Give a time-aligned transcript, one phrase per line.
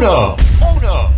[0.00, 0.34] uno.
[0.60, 1.10] Uno.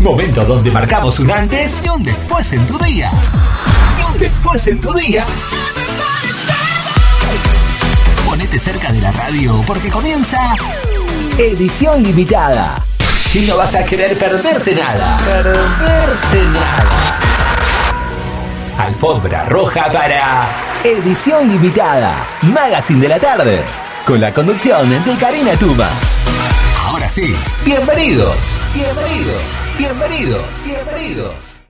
[0.00, 3.10] Momento donde marcamos un antes y un después en tu día.
[3.98, 5.26] Y un después en tu día.
[8.24, 10.38] Ponete cerca de la radio porque comienza
[11.36, 12.76] edición limitada.
[13.34, 15.18] Y no vas a querer perderte nada.
[15.24, 17.18] Perderte nada.
[18.78, 20.46] Alfombra roja para
[20.84, 22.14] edición limitada.
[22.42, 23.81] Magazine de la tarde.
[24.06, 25.88] Con la conducción de Karina Tuma.
[26.84, 27.34] Ahora sí,
[27.64, 31.61] bienvenidos, bienvenidos, bienvenidos, bienvenidos.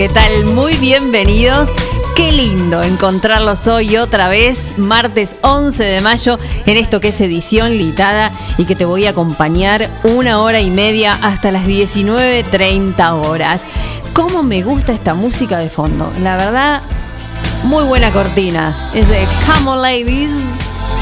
[0.00, 0.46] ¿Qué tal?
[0.46, 1.68] Muy bienvenidos.
[2.16, 7.76] Qué lindo encontrarlos hoy otra vez, martes 11 de mayo, en esto que es edición
[7.76, 13.66] litada y que te voy a acompañar una hora y media hasta las 19.30 horas.
[14.14, 16.10] ¿Cómo me gusta esta música de fondo?
[16.22, 16.80] La verdad,
[17.64, 18.74] muy buena cortina.
[18.94, 20.30] Es de Come on Ladies.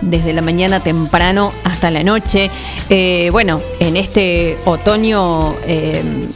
[0.00, 2.50] desde la mañana temprano hasta la noche.
[2.88, 6.28] Eh, bueno, en este otoño eh,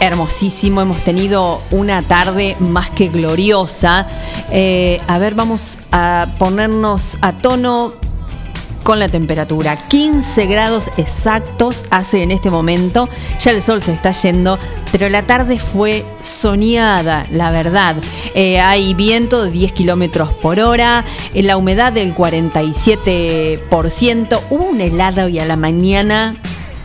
[0.00, 4.06] hermosísimo, hemos tenido una tarde más que gloriosa.
[4.50, 7.94] Eh, a ver, vamos a ponernos a tono
[8.82, 9.76] con la temperatura.
[9.76, 13.08] 15 grados exactos hace en este momento.
[13.40, 14.58] Ya el sol se está yendo,
[14.90, 17.96] pero la tarde fue soñada, la verdad.
[18.34, 21.04] Eh, hay viento de 10 kilómetros por hora,
[21.34, 24.40] eh, la humedad del 47%.
[24.50, 26.34] Hubo un helado y a la mañana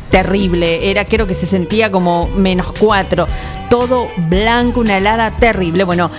[0.10, 0.90] terrible.
[0.90, 3.28] Era, creo que se sentía como menos 4.
[3.70, 5.84] Todo blanco, una helada terrible.
[5.84, 6.10] Bueno,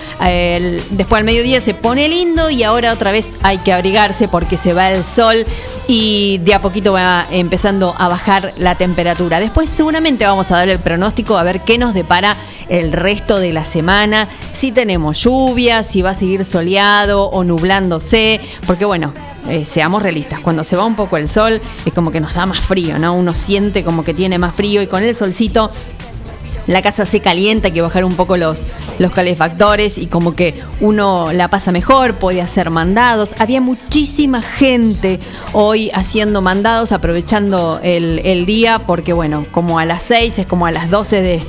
[0.91, 4.73] después al mediodía se pone lindo y ahora otra vez hay que abrigarse porque se
[4.73, 5.45] va el sol
[5.87, 9.39] y de a poquito va empezando a bajar la temperatura.
[9.39, 12.35] Después seguramente vamos a dar el pronóstico a ver qué nos depara
[12.69, 18.39] el resto de la semana, si tenemos lluvia, si va a seguir soleado o nublándose,
[18.67, 19.11] porque bueno,
[19.47, 22.45] eh, seamos realistas, cuando se va un poco el sol es como que nos da
[22.45, 23.13] más frío, ¿no?
[23.13, 25.69] Uno siente como que tiene más frío y con el solcito
[26.69, 28.63] la casa se calienta, hay que bajar un poco los,
[28.99, 33.33] los calefactores y como que uno la pasa mejor, puede hacer mandados.
[33.39, 35.19] Había muchísima gente
[35.53, 40.67] hoy haciendo mandados, aprovechando el, el día, porque bueno, como a las 6, es como
[40.67, 41.43] a las 12 de,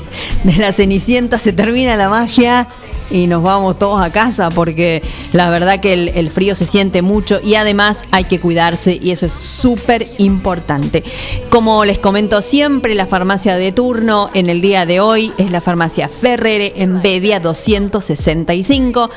[0.45, 2.67] de la Cenicienta, se termina la magia
[3.11, 7.41] y nos vamos todos a casa porque la verdad que el, frío se siente mucho
[7.43, 11.03] y además hay que cuidarse y eso es súper importante.
[11.51, 15.61] Como les comento siempre, la farmacia de turno en el día de hoy es la
[15.61, 19.11] farmacia Ferrere en Bedia 265.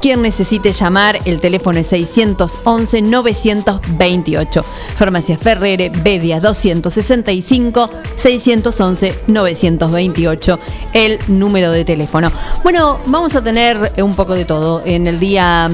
[0.00, 4.64] Quien necesite llamar, el teléfono es 611-928.
[4.94, 10.58] Farmacia Ferrere, Bedia 265, 611-928,
[10.92, 12.30] el número de teléfono.
[12.62, 15.68] Bueno, vamos a tener un poco de todo en el día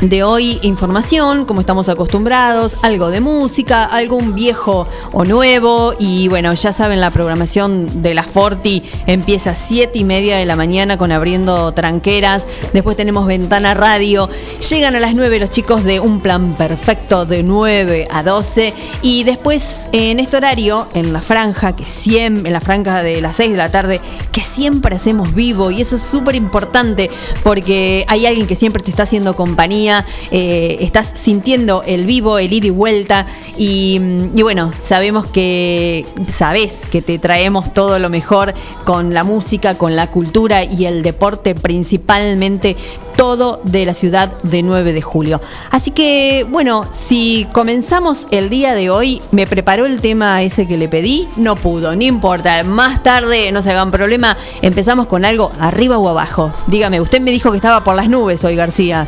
[0.00, 5.94] de hoy información, como estamos acostumbrados, algo de música, algún viejo o nuevo.
[5.98, 10.46] Y bueno, ya saben, la programación de la Forti empieza a 7 y media de
[10.46, 12.48] la mañana con abriendo tranqueras.
[12.72, 14.28] Después tenemos Ventana Radio.
[14.70, 18.72] Llegan a las 9 los chicos de Un Plan Perfecto de 9 a 12.
[19.02, 23.36] Y después en este horario, en la franja, que siempre, en la franja de las
[23.36, 24.00] 6 de la tarde,
[24.32, 25.70] que siempre hacemos vivo.
[25.70, 27.10] Y eso es súper importante
[27.42, 29.89] porque hay alguien que siempre te está haciendo compañía
[30.30, 33.26] eh, estás sintiendo el vivo, el ida y vuelta.
[33.56, 38.54] Y, mm, y bueno, sabemos que, sabes que te traemos todo lo mejor
[38.84, 42.76] con la música, con la cultura y el deporte principalmente
[43.20, 45.42] todo de la ciudad de 9 de julio.
[45.70, 50.78] Así que, bueno, si comenzamos el día de hoy, me preparó el tema ese que
[50.78, 52.64] le pedí, no pudo, no importa.
[52.64, 56.50] Más tarde, no se hagan problema, empezamos con algo arriba o abajo.
[56.66, 59.06] Dígame, usted me dijo que estaba por las nubes hoy, García.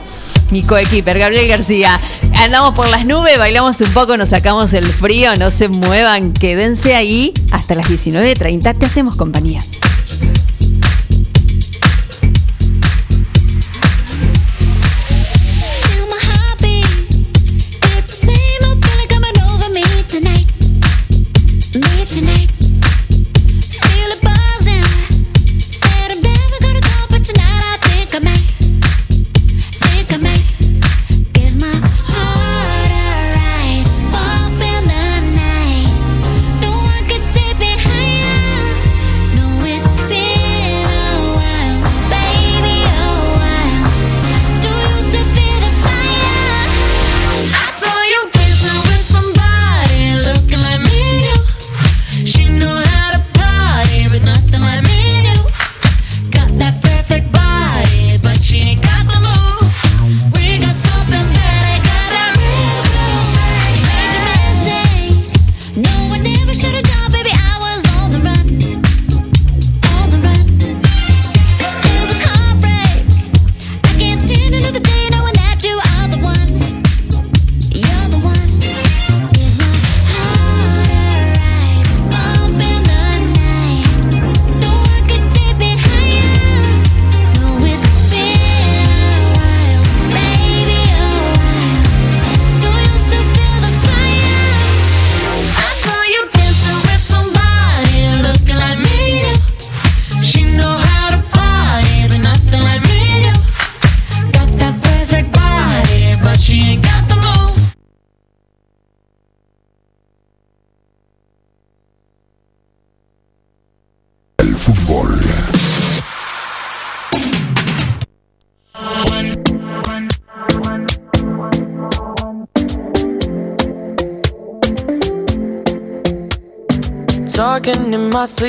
[0.51, 1.99] Mi coequiper, Gabriel García.
[2.37, 6.95] Andamos por las nubes, bailamos un poco, nos sacamos el frío, no se muevan, quédense
[6.95, 7.33] ahí.
[7.51, 9.63] Hasta las 19.30 te hacemos compañía.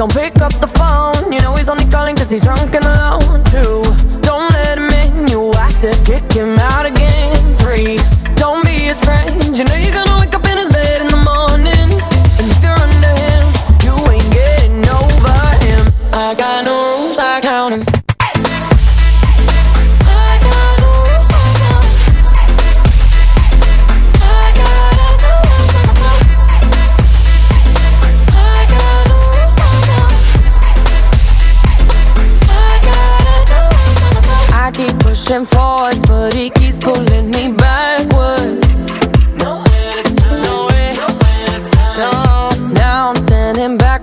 [0.00, 0.59] Don't pick up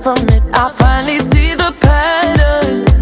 [0.07, 0.41] from it.
[0.53, 2.96] I finally see the pattern.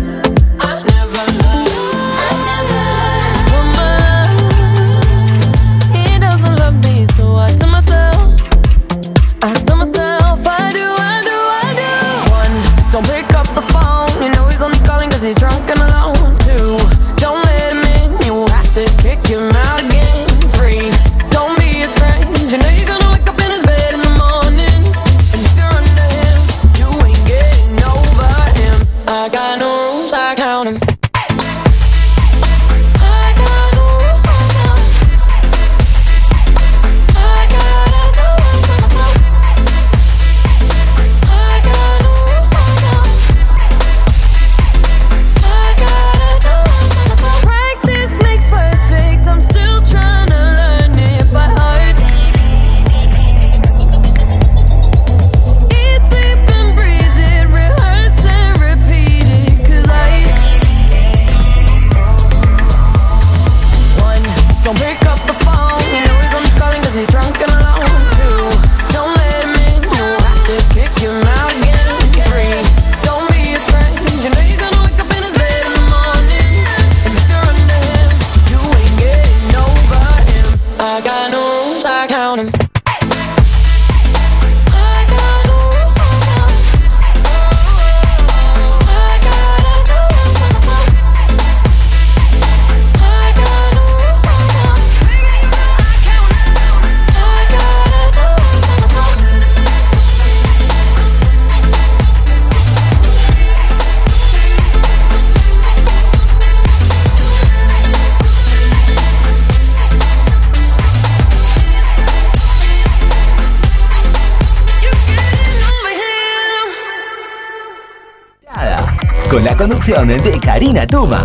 [119.46, 121.22] La conducción de Karina Tuma.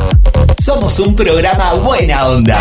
[0.62, 2.58] Somos un programa buena onda.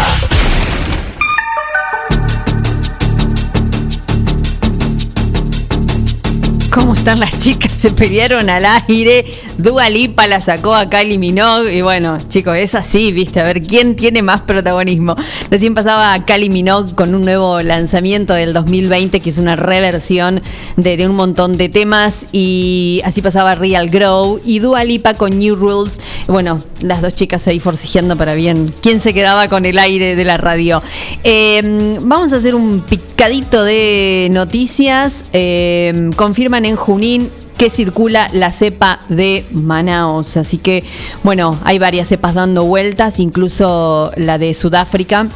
[6.72, 7.74] ¿Cómo están las chicas?
[7.74, 9.26] Se pelearon al aire.
[9.58, 11.76] Dua Lipa la sacó a Kylie Minogue.
[11.76, 13.42] Y bueno, chicos, es así, ¿viste?
[13.42, 15.18] A ver quién tiene más protagonismo.
[15.52, 20.42] Recién pasaba a Kylie Minogue con un nuevo lanzamiento del 2020, que es una reversión
[20.84, 22.26] de, un montón de temas.
[22.32, 24.40] Y así pasaba Real Grow.
[24.46, 26.00] Y Dua Lipa con New Rules.
[26.28, 28.74] Bueno, las dos chicas ahí forcejeando para bien.
[28.82, 30.82] ¿Quién se quedaba con el aire de la radio?
[31.24, 35.24] Eh, vamos a hacer un picadito de noticias.
[35.34, 40.38] Eh, confirman en Junín que circula la cepa de Manaos.
[40.38, 40.84] Así que,
[41.24, 45.28] bueno, hay varias cepas dando vueltas, incluso la de Sudáfrica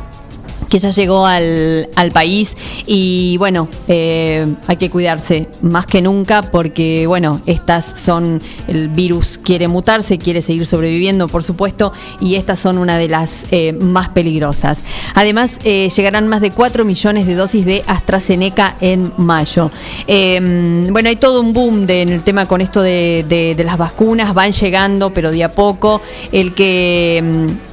[0.73, 6.41] que ya llegó al, al país y bueno, eh, hay que cuidarse más que nunca
[6.41, 12.59] porque bueno, estas son, el virus quiere mutarse, quiere seguir sobreviviendo por supuesto y estas
[12.59, 14.79] son una de las eh, más peligrosas.
[15.13, 19.69] Además, eh, llegarán más de 4 millones de dosis de AstraZeneca en mayo.
[20.07, 23.77] Bueno, hay todo un boom de, en el tema con esto de, de- de las
[23.77, 26.01] vacunas, van llegando pero de a poco.
[26.31, 27.21] El que,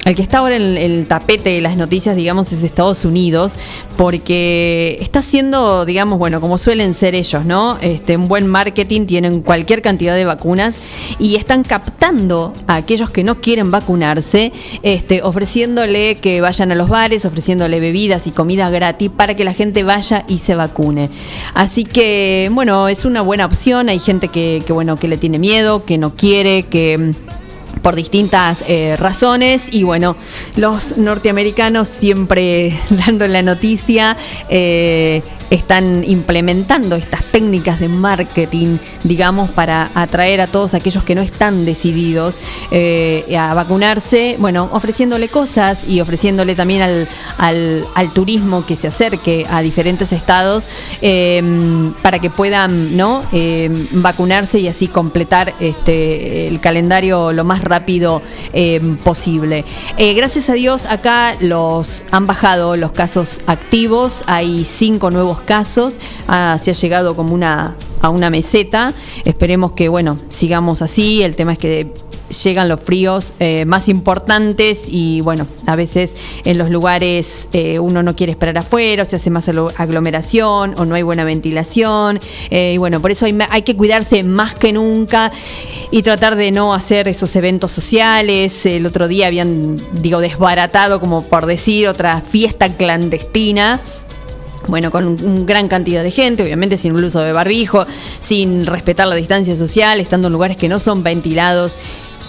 [0.05, 3.53] el que está ahora en el tapete de las noticias, digamos, es Estados Unidos,
[3.97, 7.77] porque está haciendo, digamos, bueno, como suelen ser ellos, ¿no?
[7.81, 10.77] Este, un buen marketing, tienen cualquier cantidad de vacunas
[11.19, 16.89] y están captando a aquellos que no quieren vacunarse, este, ofreciéndole que vayan a los
[16.89, 21.09] bares, ofreciéndole bebidas y comida gratis para que la gente vaya y se vacune.
[21.53, 23.89] Así que, bueno, es una buena opción.
[23.89, 27.13] Hay gente que, que bueno, que le tiene miedo, que no quiere, que
[27.81, 30.15] por distintas eh, razones y bueno,
[30.55, 34.15] los norteamericanos siempre dando la noticia
[34.49, 41.21] eh, están implementando estas técnicas de marketing, digamos, para atraer a todos aquellos que no
[41.21, 42.39] están decididos
[42.71, 48.87] eh, a vacunarse, bueno, ofreciéndole cosas y ofreciéndole también al, al, al turismo que se
[48.87, 50.67] acerque a diferentes estados
[51.01, 53.23] eh, para que puedan ¿no?
[53.31, 58.21] Eh, vacunarse y así completar este, el calendario lo más rápido
[58.53, 59.63] eh, posible.
[59.97, 65.99] Eh, gracias a Dios acá los han bajado los casos activos, hay cinco nuevos casos,
[66.27, 68.93] Ah, se ha llegado como una a una meseta,
[69.25, 71.93] esperemos que bueno, sigamos así, el tema es que
[72.31, 78.03] llegan los fríos eh, más importantes y bueno, a veces en los lugares eh, uno
[78.03, 82.19] no quiere esperar afuera, o se hace más aglo- aglomeración o no hay buena ventilación
[82.49, 85.31] eh, y bueno, por eso hay, que cuidarse más que nunca
[85.91, 88.65] y tratar de no hacer esos eventos sociales.
[88.65, 93.79] El otro día habían, digo, desbaratado, como por decir, otra fiesta clandestina
[94.67, 97.85] bueno, con un gran cantidad de gente, obviamente sin el uso de barbijo,
[98.19, 101.77] sin respetar la distancia social, estando en lugares que no son ventilados.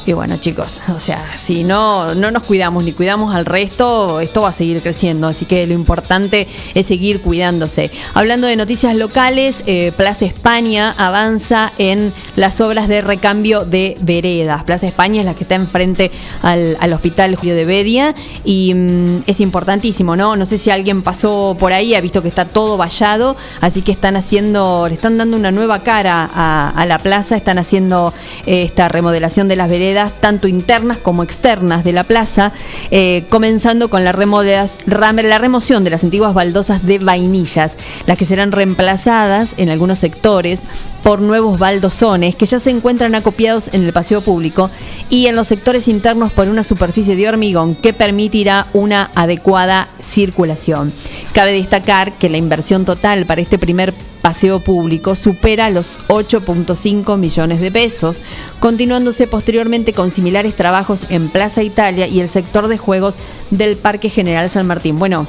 [0.04, 4.42] Y bueno, chicos, o sea, si no, no nos cuidamos ni cuidamos al resto, esto
[4.42, 5.28] va a seguir creciendo.
[5.28, 7.90] Así que lo importante es seguir cuidándose.
[8.14, 14.64] Hablando de noticias locales, eh, Plaza España avanza en las obras de recambio de veredas.
[14.64, 16.10] Plaza España es la que está enfrente
[16.42, 20.34] al, al hospital Julio de Bedia y mm, es importantísimo, ¿no?
[20.36, 23.92] No sé si alguien pasó por ahí, ha visto que está todo vallado, así que
[23.92, 28.12] están haciendo, le están dando una nueva cara a, la plaza, están haciendo
[28.46, 32.52] eh, esta remodelación de las veredas, tanto internas como externas de la plaza,
[32.90, 37.74] eh, comenzando con la, remodelas- la remoción de las antiguas baldosas de vainillas,
[38.06, 40.60] las que serán reemplazadas en algunos sectores
[41.02, 44.70] por nuevos baldosones que ya se encuentran acopiados en el paseo público
[45.10, 50.92] y en los sectores internos por una superficie de hormigón que permitirá una adecuada circulación.
[51.32, 57.60] Cabe destacar que la inversión total para este primer paseo público supera los 8.5 millones
[57.60, 58.22] de pesos,
[58.60, 63.16] continuándose posteriormente con similares trabajos en Plaza Italia y el sector de juegos
[63.50, 64.98] del Parque General San Martín.
[64.98, 65.26] Bueno,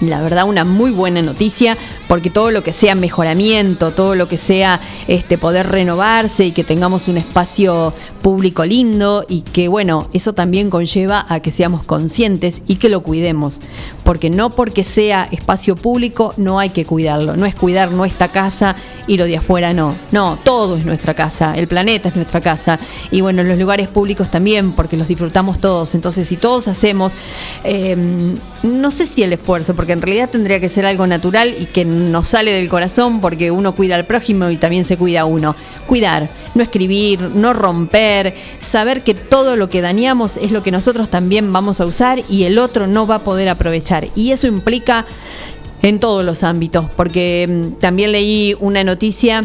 [0.00, 4.38] la verdad una muy buena noticia porque todo lo que sea mejoramiento, todo lo que
[4.38, 10.34] sea este poder renovarse y que tengamos un espacio público lindo y que bueno, eso
[10.34, 13.60] también conlleva a que seamos conscientes y que lo cuidemos,
[14.08, 18.74] porque no porque sea espacio público no hay que cuidarlo, no es cuidar nuestra casa
[19.06, 22.78] y lo de afuera no, no, todo es nuestra casa, el planeta es nuestra casa
[23.10, 27.12] y bueno, los lugares públicos también porque los disfrutamos todos, entonces si todos hacemos,
[27.64, 31.66] eh, no sé si el esfuerzo, porque en realidad tendría que ser algo natural y
[31.66, 35.24] que nos sale del corazón porque uno cuida al prójimo y también se cuida a
[35.26, 35.54] uno.
[35.86, 41.08] Cuidar, no escribir, no romper, saber que todo lo que dañamos es lo que nosotros
[41.08, 43.97] también vamos a usar y el otro no va a poder aprovechar.
[44.14, 45.04] Y eso implica
[45.82, 49.44] en todos los ámbitos, porque mm, también leí una noticia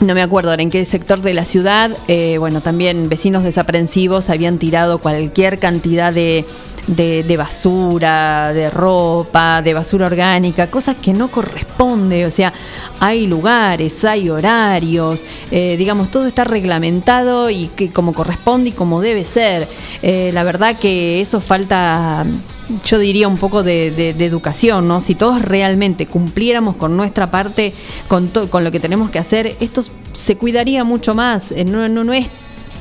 [0.00, 4.30] no me acuerdo ahora en qué sector de la ciudad, eh, bueno, también vecinos desaprensivos
[4.30, 6.44] habían tirado cualquier cantidad de,
[6.86, 12.52] de, basura, de ropa, de basura orgánica, cosas que no corresponde, o sea,
[13.00, 19.00] hay lugares, hay horarios, eh, digamos, todo está reglamentado y que como corresponde y como
[19.00, 19.68] debe ser.
[20.02, 22.26] Eh, la verdad que eso falta
[22.84, 25.00] yo diría un poco de, educación, ¿no?
[25.00, 27.72] Si todos realmente cumpliéramos con nuestra parte,
[28.08, 31.52] con, con lo que tenemos que hacer, esto se cuidaría mucho más.
[31.52, 32.30] Eh, no, no, no es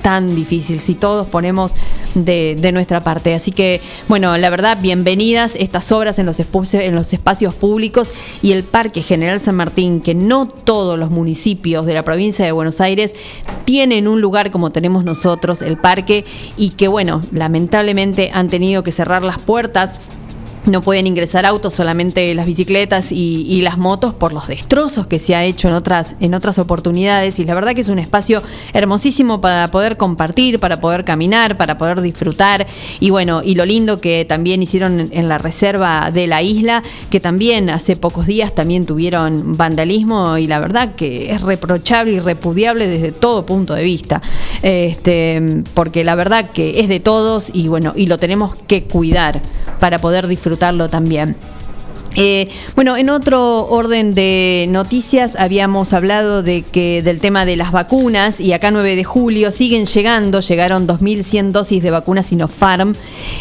[0.02, 1.74] tan difícil si todos ponemos
[2.16, 3.34] de, nuestra parte.
[3.34, 8.10] Así que, bueno, la verdad, bienvenidas estas obras en los, espacios, públicos
[8.42, 12.52] y el Parque General San Martín, que no todos los municipios de la provincia de
[12.52, 13.14] Buenos Aires
[13.66, 16.26] tienen un lugar como tenemos nosotros, el parque,
[16.58, 20.00] y que, bueno, lamentablemente han tenido que cerrar las puertas
[20.66, 25.36] no pueden ingresar autos, solamente las bicicletas y, las motos por los destrozos que se
[25.36, 27.40] ha hecho en otras, en otras oportunidades.
[27.40, 28.42] Y la verdad que es un espacio
[28.74, 32.66] hermosísimo para poder compartir, para poder caminar, para poder disfrutar.
[33.00, 37.20] Y bueno, y lo lindo que también hicieron en la reserva de la isla, que
[37.20, 42.88] también hace pocos días también tuvieron vandalismo y la verdad que es reprochable y repudiable
[42.88, 44.22] desde todo punto de vista.
[44.64, 49.42] Este, porque la verdad que es de todos y bueno, y lo tenemos que cuidar
[49.80, 51.36] para poder disfrutar disfrutarlo también.
[52.16, 57.72] Eh, bueno, en otro orden de noticias habíamos hablado de que del tema de las
[57.72, 62.94] vacunas y acá 9 de julio siguen llegando, llegaron 2.100 dosis de vacunas Sinopharm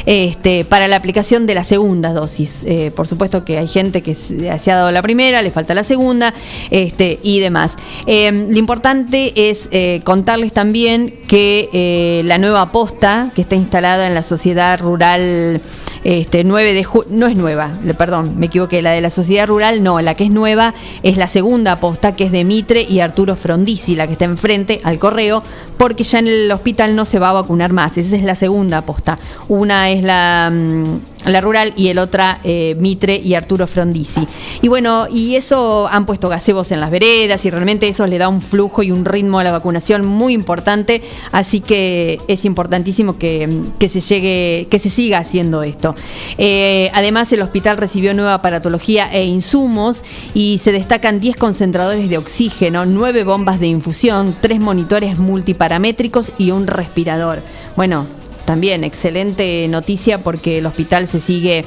[0.07, 2.63] este, para la aplicación de la segunda dosis.
[2.65, 5.85] Eh, por supuesto que hay gente que se ha dado la primera, le falta la
[5.85, 6.33] segunda
[6.71, 7.73] este, y demás.
[8.07, 9.69] Eh, lo importante es
[10.05, 15.61] contarles también que la nueva posta que está instalada en la sociedad rural
[16.05, 19.47] este, 9 de julio, no es nueva, perdón, me equivoco que la de la sociedad
[19.47, 23.01] rural no, la que es nueva es la segunda posta, que es de Mitre y
[23.01, 25.43] Arturo Frondizi, la que está enfrente al correo,
[25.77, 27.99] porque ya en el hospital no se va a vacunar más.
[27.99, 29.19] Esa es la segunda posta.
[29.49, 34.27] Una es la, mm, la rural y el otra eh, Mitre y Arturo Frondizi.
[34.63, 38.29] Y bueno, y eso han puesto gazebos en las veredas y realmente eso le da
[38.29, 41.03] un flujo y un ritmo a la vacunación muy importante.
[41.33, 43.49] Así que es importantísimo que,
[43.81, 45.95] se llegue, que se siga haciendo esto.
[46.39, 50.05] Eh, además, el hospital recibió nueva paratología e insumos
[50.35, 56.51] y se destacan 10 concentradores de oxígeno, 9 bombas de infusión, 3 monitores multiparamétricos y
[56.51, 57.43] un respirador.
[57.77, 58.07] Bueno,
[58.51, 61.65] también excelente noticia porque el hospital se sigue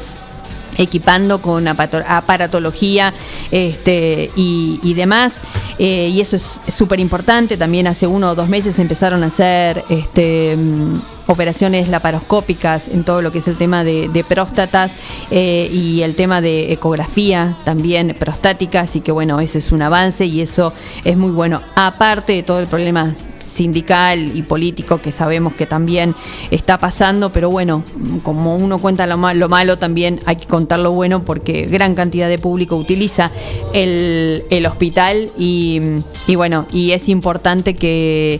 [0.77, 3.13] equipando con aparatología
[3.51, 5.41] este, y, demás.
[5.79, 7.55] Eh, y eso es súper importante.
[7.55, 13.21] También hace uno o dos meses empezaron a hacer este, mm, operaciones laparoscópicas en todo
[13.21, 14.95] lo que es el tema de, próstatas
[15.31, 18.81] eh, y el tema de ecografía también prostática.
[18.81, 20.73] Así que bueno, ese es un avance y eso
[21.05, 21.61] es muy bueno.
[21.75, 26.15] Aparte de todo el problema sindical y político que sabemos que también
[26.51, 27.83] está pasando, pero bueno,
[28.23, 32.39] como uno cuenta lo, malo, también hay que contar lo bueno porque gran cantidad de
[32.39, 33.31] público utiliza
[33.73, 35.81] el, hospital y,
[36.25, 38.39] y bueno, y es importante que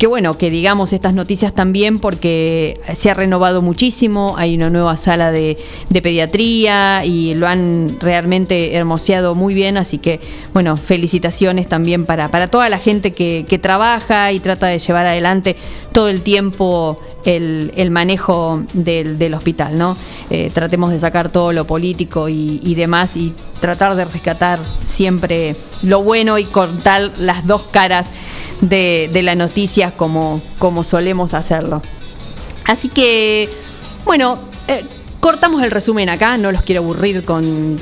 [0.00, 4.96] que bueno, que digamos estas noticias también porque se ha renovado muchísimo, hay una nueva
[4.96, 5.58] sala de,
[5.92, 10.18] pediatría y lo han realmente hermoseado muy bien, así que
[10.54, 15.54] bueno, felicitaciones también para, para toda la gente que, trabaja y trata de llevar adelante
[15.92, 19.96] todo el tiempo el, manejo del, hospital, ¿no?
[20.30, 26.02] Eh, tratemos de sacar todo lo político y, demás y tratar de rescatar siempre lo
[26.02, 28.08] bueno y contar las dos caras
[28.60, 31.82] de, de las noticias como, como solemos hacerlo.
[32.64, 33.48] Así que,
[34.04, 34.84] bueno, eh,
[35.20, 37.78] Cortamos el resumen acá, no los quiero aburrir con,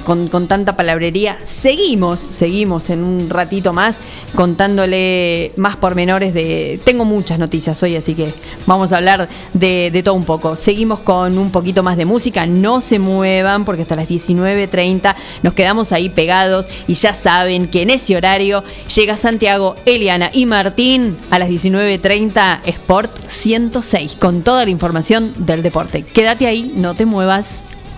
[0.49, 1.39] tanta palabrería.
[1.45, 3.99] Seguimos, seguimos en un ratito más
[4.35, 6.81] contándole más pormenores de...
[6.83, 8.35] Tengo muchas noticias hoy, así que
[8.67, 10.57] vamos a hablar de, todo un poco.
[10.57, 15.55] Seguimos con un poquito más de música, no se muevan porque hasta las 19.30 nos
[15.55, 21.17] quedamos ahí pegados y ya saben que en ese horario llega Santiago, Eliana y Martín
[21.31, 26.03] a las 19.30 Sport 106 con toda la información del deporte.
[26.03, 27.28] Quédate ahí, no te muevas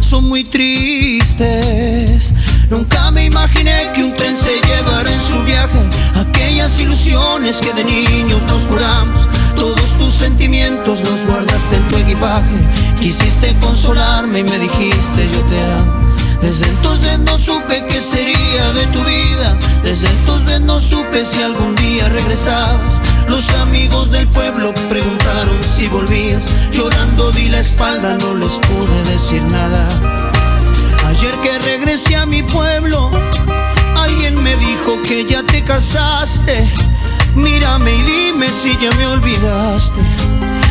[0.01, 2.35] son muy tristes.
[2.71, 5.79] Nunca me imaginé que un tren se llevara en su viaje
[6.17, 9.29] aquellas ilusiones que de niños nos juramos.
[9.55, 12.95] Todos tus sentimientos los guardaste en tu equipaje.
[12.99, 16.03] Quisiste consolarme y me dijiste yo te amo.
[16.43, 19.57] Desde entonces no supe qué sería de tu vida.
[19.85, 23.01] Desde entonces no supe si algún día regresabas.
[23.29, 26.49] Los amigos del pueblo preguntaron si volvías.
[26.73, 29.89] Llorando di la espalda, no les pude decir nada.
[31.07, 33.11] Ayer que regresé a mi pueblo,
[33.97, 36.92] alguien me dijo que ya te casaste.
[37.35, 40.01] Mírame y dime si ya me olvidaste.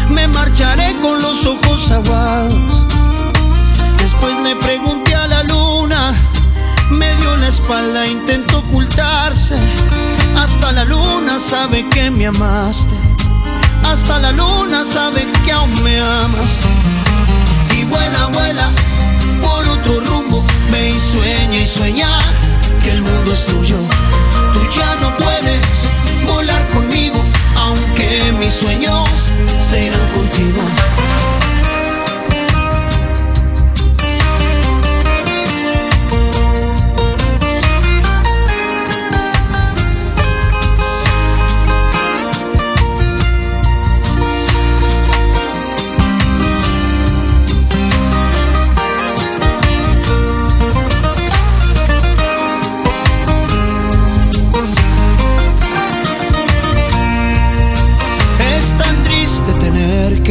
[0.09, 2.85] Me marcharé con los ojos aguados.
[3.97, 6.13] Después me pregunté a la luna,
[6.89, 9.55] me dio la espalda, intentó ocultarse.
[10.35, 12.95] Hasta la luna sabe que me amaste.
[13.83, 16.59] Hasta la luna sabe que aún me amas.
[17.77, 18.69] Y vuela, vuela
[19.41, 20.43] por otro rumbo.
[20.71, 22.09] Ve y y sueña
[22.83, 23.77] que el mundo es tuyo.
[24.53, 25.70] Tú ya no puedes
[28.39, 30.61] mis sueños se irán contigo.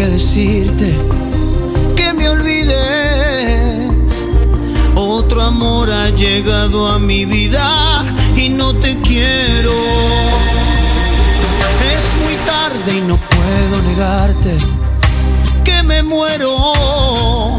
[0.01, 0.97] Que decirte
[1.95, 4.25] que me olvides.
[4.95, 8.03] Otro amor ha llegado a mi vida
[8.35, 9.75] y no te quiero.
[11.95, 14.57] Es muy tarde y no puedo negarte
[15.65, 17.59] que me muero.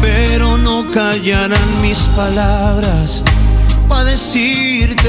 [0.00, 3.22] Pero no callarán mis palabras
[3.88, 5.08] para decirte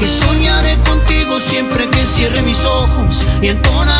[0.00, 3.99] que soñaré contigo siempre que cierre mis ojos y entonaré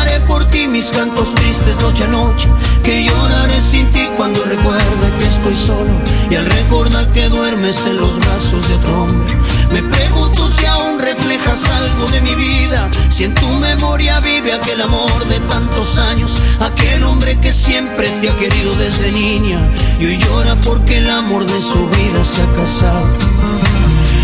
[0.51, 2.47] ti mis cantos tristes noche a noche.
[2.83, 5.89] Que lloraré sin ti cuando recuerde que estoy solo
[6.29, 9.33] y al recordar que duermes en los brazos de otro hombre.
[9.71, 14.81] Me pregunto si aún reflejas algo de mi vida, si en tu memoria vive aquel
[14.81, 19.59] amor de tantos años, aquel hombre que siempre te ha querido desde niña
[19.99, 23.07] y hoy llora porque el amor de su vida se ha casado.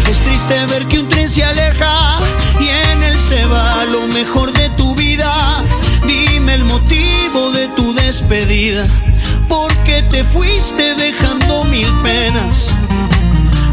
[0.09, 2.19] Es triste ver que un tren se aleja
[2.59, 5.56] y en él se va lo mejor de tu vida.
[6.49, 8.83] El motivo de tu despedida,
[9.47, 12.69] porque te fuiste dejando mil penas.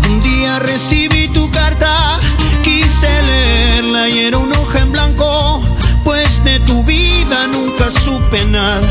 [0.08, 2.18] Un día recibí tu carta,
[2.62, 5.62] quise leerla y era una hoja en blanco,
[6.04, 8.82] pues de tu vida nunca supe nada.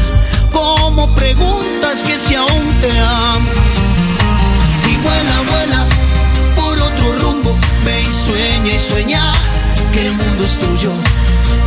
[0.51, 3.49] Como preguntas que si aún te amo.
[4.89, 5.85] Y vuela, vuela
[6.55, 9.33] por otro rumbo, ve y sueña y sueña
[9.93, 10.91] que el mundo es tuyo.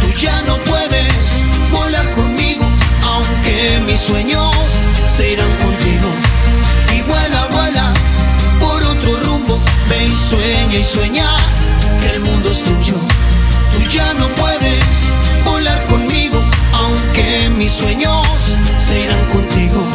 [0.01, 2.65] Tú ya no puedes volar conmigo,
[3.05, 4.53] aunque mis sueños
[5.07, 6.09] se irán contigo.
[6.97, 7.93] Y vuela, vuela
[8.61, 9.59] por otro rumbo,
[9.89, 11.27] ve y sueña y sueña
[12.01, 12.97] que el mundo es tuyo.
[13.73, 15.13] Tú ya no puedes
[15.45, 18.27] volar conmigo, aunque mis sueños
[18.79, 19.87] se irán contigo.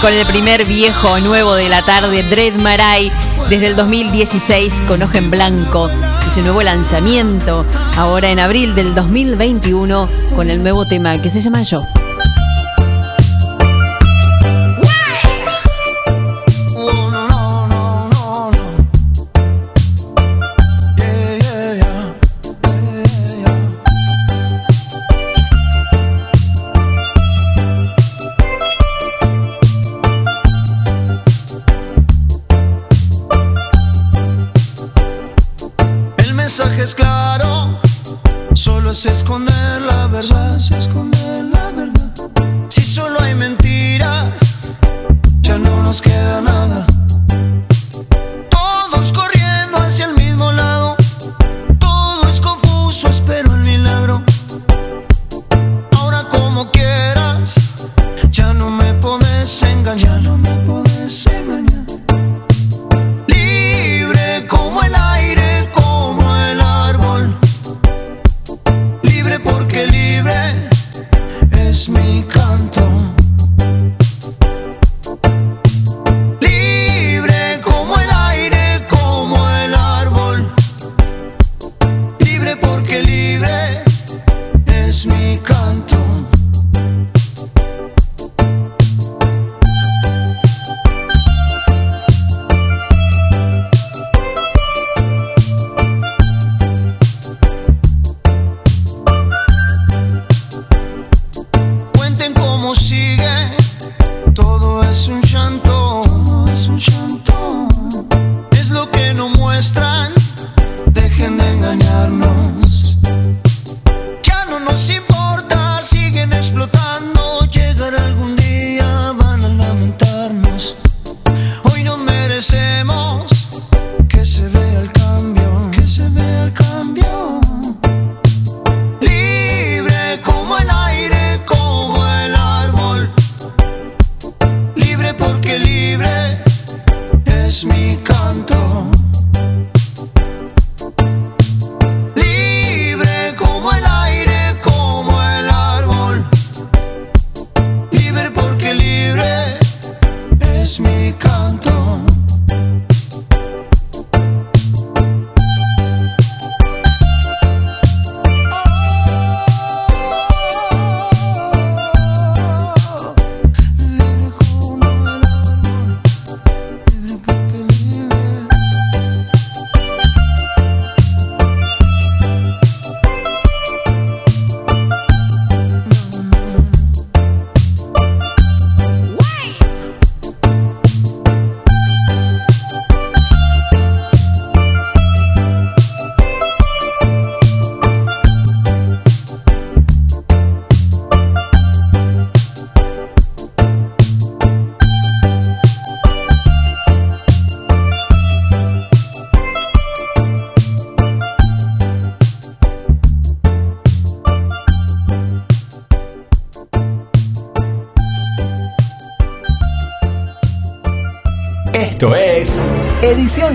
[0.00, 3.10] Con el primer viejo nuevo de la tarde, Dread Marai,
[3.48, 5.90] desde el 2016 con Hoja en Blanco.
[6.26, 7.64] Y su nuevo lanzamiento,
[7.96, 11.86] ahora en abril del 2021, con el nuevo tema que se llama Yo.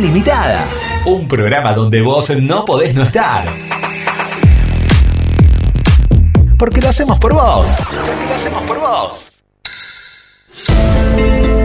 [0.04, 0.68] Limitada,
[1.06, 3.46] un programa donde vos no podés no estar.
[6.60, 7.68] Porque lo hacemos por vos.
[7.78, 9.42] Porque lo hacemos por vos.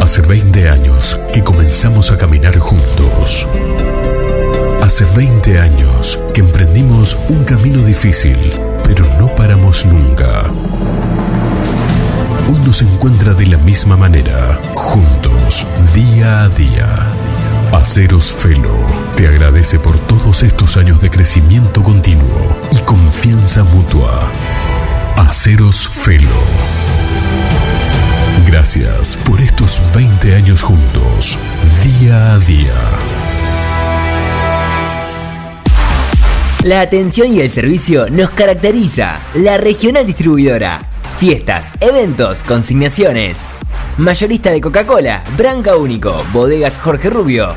[0.01, 3.49] Hace 20 años que comenzamos a caminar juntos.
[4.83, 8.53] Hace 20 años que emprendimos un camino difícil,
[8.85, 10.45] pero no paramos nunca.
[12.49, 17.18] Hoy nos encuentra de la misma manera, juntos, día a día.
[17.89, 18.77] Aceros Felo
[19.17, 24.31] te agradece por todos estos años de crecimiento continuo y confianza mutua.
[25.17, 26.29] Aceros Felo.
[28.47, 31.39] Gracias por estos 20 años juntos,
[31.83, 32.75] día a día.
[36.65, 39.19] La atención y el servicio nos caracteriza.
[39.33, 40.83] La regional distribuidora.
[41.19, 43.49] Fiestas, eventos, consignaciones.
[43.97, 47.57] Mayorista de Coca-Cola, Branca Único, Bodegas Jorge Rubio,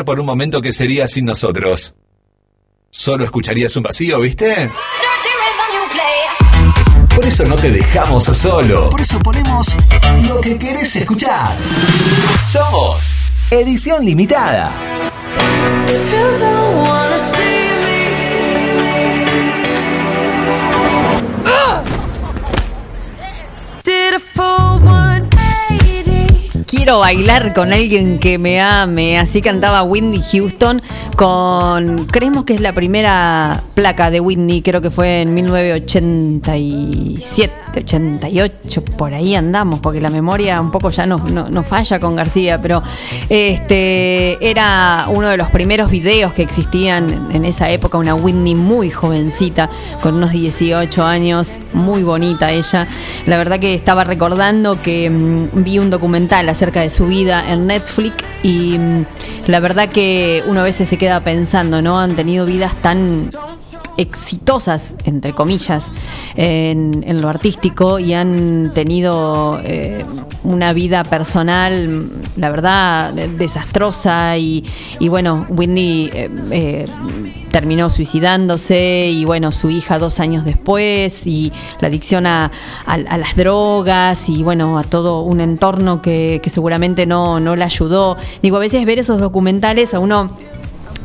[0.00, 1.94] Pensar por un momento qué sería sin nosotros.
[2.90, 4.70] Solo escucharías un vacío, ¿viste?
[7.14, 8.90] Por eso no te dejamos solo.
[8.90, 9.68] Por eso ponemos
[10.22, 11.56] lo que querés escuchar.
[12.48, 13.14] Somos
[13.50, 14.72] Edición Limitada.
[26.70, 29.18] Quiero bailar con alguien que me ame.
[29.18, 30.80] Así cantaba Whitney Houston
[31.16, 32.06] con.
[32.06, 39.14] Creemos que es la primera placa de Whitney, creo que fue en 1987, 88, por
[39.14, 42.82] ahí andamos, porque la memoria un poco ya no, no, falla con García, pero
[43.30, 48.90] este era uno de los primeros videos que existían en esa época, una Whitney muy
[48.90, 49.70] jovencita,
[50.02, 52.86] con unos 18 años, muy bonita ella.
[53.26, 57.66] La verdad que estaba recordando que mm, vi un documental acerca de su vida en
[57.66, 59.06] Netflix y mm,
[59.46, 61.98] la verdad que uno a veces se queda pensando, ¿no?
[61.98, 63.30] Han tenido vidas tan
[64.00, 65.92] exitosas, entre comillas,
[66.34, 70.04] en, lo artístico y han tenido eh,
[70.42, 74.64] una vida personal, la verdad, desastrosa y,
[75.08, 76.84] bueno, Whitney eh, eh,
[77.50, 82.50] terminó suicidándose y bueno, su hija dos años después y la adicción a,
[82.86, 88.16] las drogas y bueno, a todo un entorno que, que seguramente no, no la ayudó.
[88.42, 90.30] Digo, a veces ver esos documentales a uno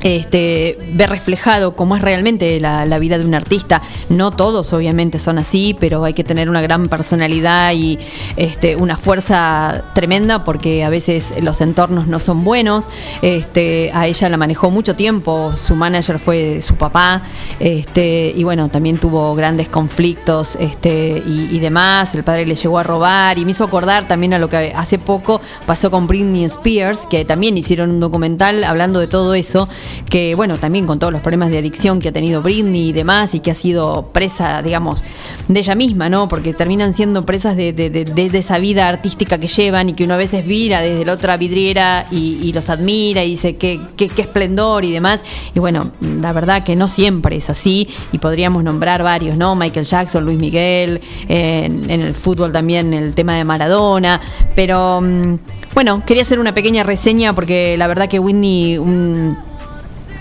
[0.05, 3.81] este, ver reflejado cómo es realmente la, vida de un artista.
[4.07, 7.97] No todos obviamente son así, pero hay que tener una gran personalidad y
[8.37, 12.87] este, una fuerza tremenda porque a veces los entornos no son buenos.
[13.23, 17.23] Este, a ella la manejó mucho tiempo, su manager fue su papá
[17.59, 22.13] este, y bueno, también tuvo grandes conflictos este, y, demás.
[22.13, 24.99] El padre le llegó a robar y me hizo acordar también a lo que hace
[24.99, 29.67] poco pasó con Britney Spears, que también hicieron un documental hablando de todo eso
[30.09, 33.35] que bueno, también con todos los problemas de adicción que ha tenido Britney y demás,
[33.35, 35.03] y que ha sido presa, digamos,
[35.47, 36.27] de ella misma, ¿no?
[36.27, 40.45] Porque terminan siendo presas de, esa vida artística que llevan y que uno a veces
[40.45, 45.25] mira desde la otra vidriera y, los admira y dice qué, qué, esplendor y demás.
[45.53, 49.55] Y bueno, la verdad que no siempre es así, y podríamos nombrar varios, ¿no?
[49.55, 54.19] Michael Jackson, Luis Miguel, en, el fútbol también el tema de Maradona,
[54.55, 55.37] pero mm,
[55.73, 58.77] bueno, quería hacer una pequeña reseña porque la verdad que Whitney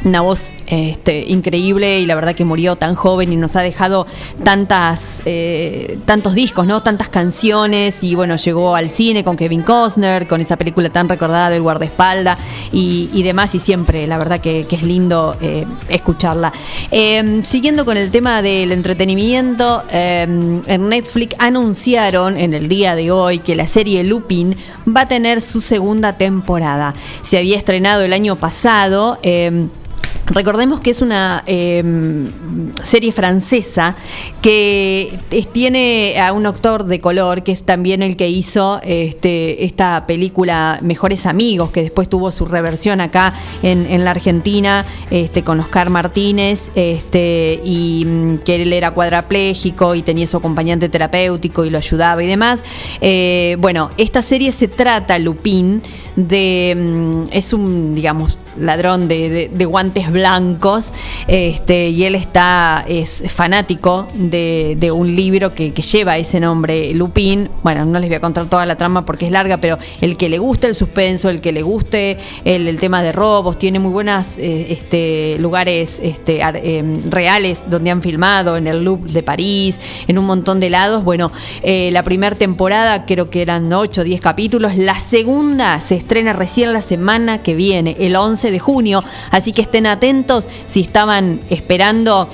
[0.05, 4.07] una voz este, increíble y la verdad que murió tan joven y nos ha dejado
[4.43, 6.83] tantas eh, tantos discos, ¿no?
[6.83, 11.51] Tantas canciones y bueno, llegó al cine con Kevin Costner, con esa película tan recordada
[11.51, 12.39] del guardaespaldas
[12.73, 16.53] y, demás y siempre, la verdad que, es lindo eh, escucharla.
[16.91, 23.11] Em, siguiendo con el tema del entretenimiento, em, en Netflix anunciaron en el día de
[23.11, 26.93] hoy que la serie Lupin va a tener su segunda temporada.
[27.23, 29.19] Se había estrenado el año pasado.
[30.27, 32.27] Em, Recordemos que es una em,
[32.83, 33.97] serie francesa
[34.43, 35.19] que
[35.53, 40.79] tiene a un actor de color que es también el que hizo este, esta película
[40.83, 46.71] Mejores Amigos, que después tuvo su reversión acá en, la Argentina este, con Oscar Martínez,
[46.75, 52.23] este, y mm, que él era cuadraplégico y tenía su acompañante terapéutico y lo ayudaba
[52.23, 52.65] y demás.
[53.01, 55.83] Eh, bueno, esta serie se trata, Lupin,
[56.17, 56.75] de.
[56.77, 60.93] Mm, es un, digamos, ladrón de, guantes blancos,
[61.29, 67.51] este, y él está, es fanático de, un libro que, lleva ese nombre, Lupin.
[67.63, 70.29] Bueno, no les voy a contar toda la trama porque es larga, pero el que
[70.29, 74.39] le guste el suspenso, el que le guste el, tema de robos, tiene muy buenos
[74.39, 80.19] eh, este, lugares este, em, reales donde han filmado, en el Loop de París, en
[80.19, 81.05] un montón de lados.
[81.05, 81.31] Bueno,
[81.63, 86.33] eh, la primera temporada creo que eran 8 o 10 capítulos, la segunda se estrena
[86.33, 90.04] recién la semana que viene, el 11 de junio, así que estén atentos
[90.67, 92.29] si estaban esperando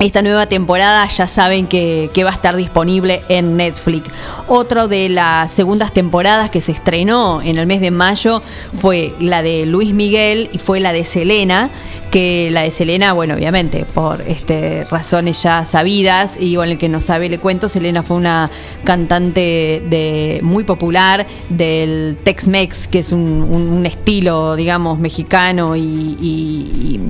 [0.00, 4.10] esta nueva temporada ya saben que, va a estar disponible en Netflix.
[4.46, 8.42] Otro de las segundas temporadas que se estrenó en el mes de mayo
[8.74, 11.70] fue la de Luis Miguel y fue la de Selena,
[12.10, 16.88] que la de Selena, bueno, obviamente, por este, razones ya sabidas, y bueno, el que
[16.88, 18.50] no sabe le cuento, Selena fue una
[18.84, 27.00] cantante muy popular del Tex-Mex, que es un, estilo, digamos, mexicano y,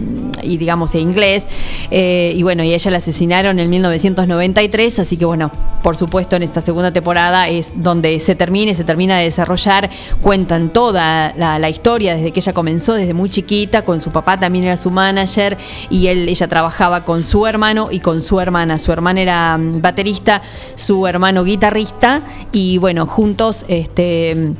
[0.42, 1.46] digamos, e inglés.
[1.90, 5.50] Eh, y bueno, y ella la asesinaron en 1993, así que bueno,
[5.82, 9.90] por supuesto en esta segunda temporada es donde se termina y se termina de desarrollar,
[10.22, 14.64] cuentan toda la, historia desde que ella comenzó, desde muy chiquita, con su papá también
[14.64, 15.58] era su manager
[15.90, 18.78] y él, ella trabajaba con su hermano y con su hermana.
[18.78, 20.40] Su hermana era mm, baterista,
[20.76, 22.22] su hermano guitarrista
[22.52, 24.54] y bueno, juntos este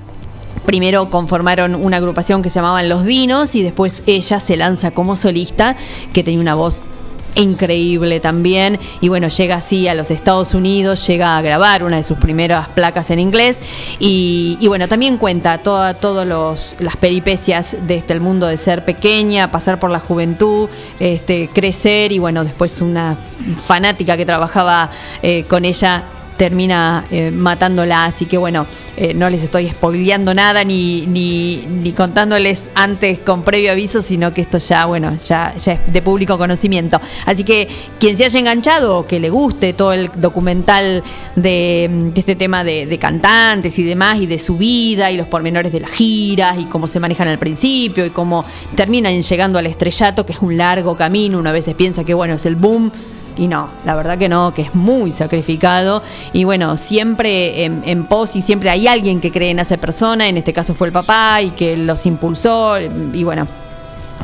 [0.66, 5.16] Primero conformaron una agrupación que se llamaban Los Dinos y después ella se lanza como
[5.16, 5.76] solista,
[6.12, 6.84] que tenía una voz
[7.34, 8.78] increíble también.
[9.00, 12.68] Y bueno, llega así a los Estados Unidos, llega a grabar una de sus primeras
[12.68, 13.60] placas en inglés.
[13.98, 18.84] Y, y bueno, también cuenta todas todas las peripecias de este, el mundo de ser
[18.84, 20.68] pequeña, pasar por la juventud,
[20.98, 23.16] este, crecer y bueno, después una
[23.64, 24.90] fanática que trabajaba
[25.22, 26.04] eh, con ella
[26.38, 28.06] termina eh, matándola.
[28.06, 28.66] Así que bueno,
[28.96, 34.32] eh, no les estoy spoileando nada ni, ni, ni, contándoles antes con previo aviso, sino
[34.32, 36.98] que esto ya, bueno, ya, ya es de público conocimiento.
[37.26, 37.68] Así que
[37.98, 41.02] quien se haya enganchado que le guste todo el documental
[41.36, 45.26] de, de este tema de, de, cantantes y demás, y de su vida y los
[45.26, 48.44] pormenores de las giras y cómo se manejan al principio y cómo
[48.76, 52.34] terminan llegando al estrellato, que es un largo camino, uno a veces piensa que bueno,
[52.34, 52.92] es el boom
[53.38, 56.02] y no, la verdad que no, que es muy sacrificado.
[56.32, 60.28] Y bueno, siempre en, en, pos y siempre hay alguien que cree en esa persona,
[60.28, 62.78] en este caso fue el papá y que los impulsó.
[62.80, 63.46] Y bueno,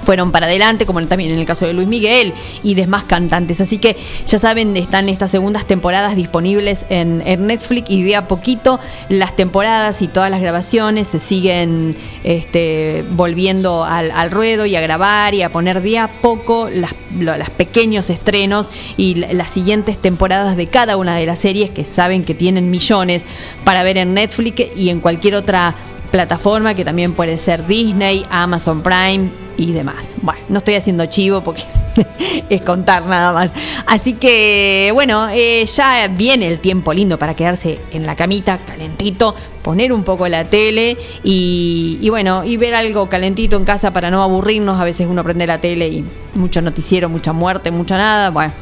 [0.05, 2.33] fueron para adelante, como también en el caso de Luis Miguel
[2.63, 3.61] y demás cantantes.
[3.61, 3.97] Así que
[4.27, 8.79] ya saben, están estas segundas temporadas disponibles en, en Netflix y de a poquito
[9.09, 15.35] las temporadas y todas las grabaciones se siguen este, volviendo al, ruedo y a grabar
[15.35, 20.67] y a poner de a poco las, los pequeños estrenos y las siguientes temporadas de
[20.67, 23.25] cada una de las series que saben que tienen millones
[23.65, 25.75] para ver en Netflix y en cualquier otra
[26.15, 30.15] plataforma que también puede ser Disney, Amazon Prime y demás.
[30.23, 31.65] Bueno, no estoy haciendo chivo porque
[32.49, 33.51] es contar nada más.
[33.85, 39.35] Así que bueno, eh, ya viene el tiempo lindo para quedarse en la camita, calentito,
[39.61, 44.09] poner un poco la tele y, y, bueno, y ver algo calentito en casa para
[44.09, 44.81] no aburrirnos.
[44.81, 46.05] A veces uno prende la tele y
[46.35, 48.31] mucho noticiero, mucha muerte, mucha nada.
[48.31, 48.53] Bueno.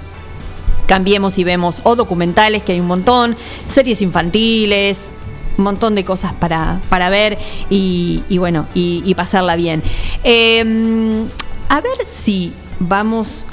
[0.86, 3.36] Cambiemos y vemos o documentales, que hay un montón,
[3.68, 5.12] series infantiles,
[5.58, 7.38] un montón de cosas para, para ver
[7.70, 9.82] y, bueno, y, pasarla bien.
[10.24, 11.26] Eh,
[11.68, 13.46] a ver si vamos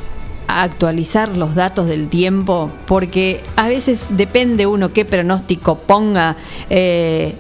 [0.47, 6.35] a actualizar los datos del tiempo, porque a veces depende uno qué pronóstico ponga.
[6.69, 7.35] Eh,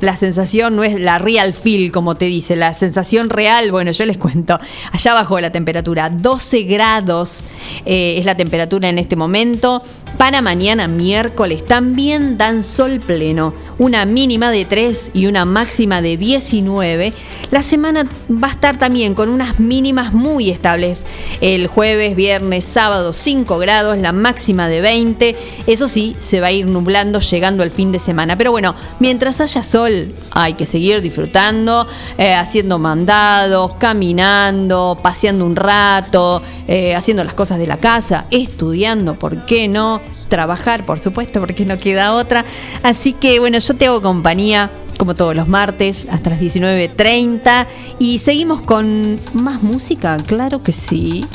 [0.00, 4.04] la sensación no es la real feel, como te dice, la sensación real, bueno, yo
[4.04, 4.58] les cuento,
[4.92, 7.40] allá abajo de la temperatura, 12 grados
[7.84, 9.82] eh, es la temperatura en este momento.
[10.18, 16.18] Para mañana miércoles también dan sol pleno, una mínima de 3 y una máxima de
[16.18, 17.14] 19.
[17.50, 21.04] La semana va a estar también con unas mínimas muy estables.
[21.40, 25.36] El jueves, viernes, sábado 5 grados, la máxima de 20.
[25.66, 28.36] Eso sí, se va a ir nublando llegando el fin de semana.
[28.36, 31.86] Pero bueno, mientras haya sol, hay que seguir disfrutando,
[32.18, 39.18] eh, haciendo mandados, caminando, paseando un rato, eh, haciendo las cosas de la casa, estudiando,
[39.18, 39.99] ¿por qué no?
[40.30, 42.46] Trabajar, por supuesto, porque no queda otra.
[42.82, 44.70] Así que bueno, yo te hago compañía
[45.00, 47.66] como todos los martes, hasta las 19.30.
[47.98, 51.26] Y seguimos con más música, claro que sí.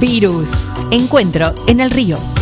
[0.00, 0.72] Virus.
[0.90, 2.35] Encuentro en el río.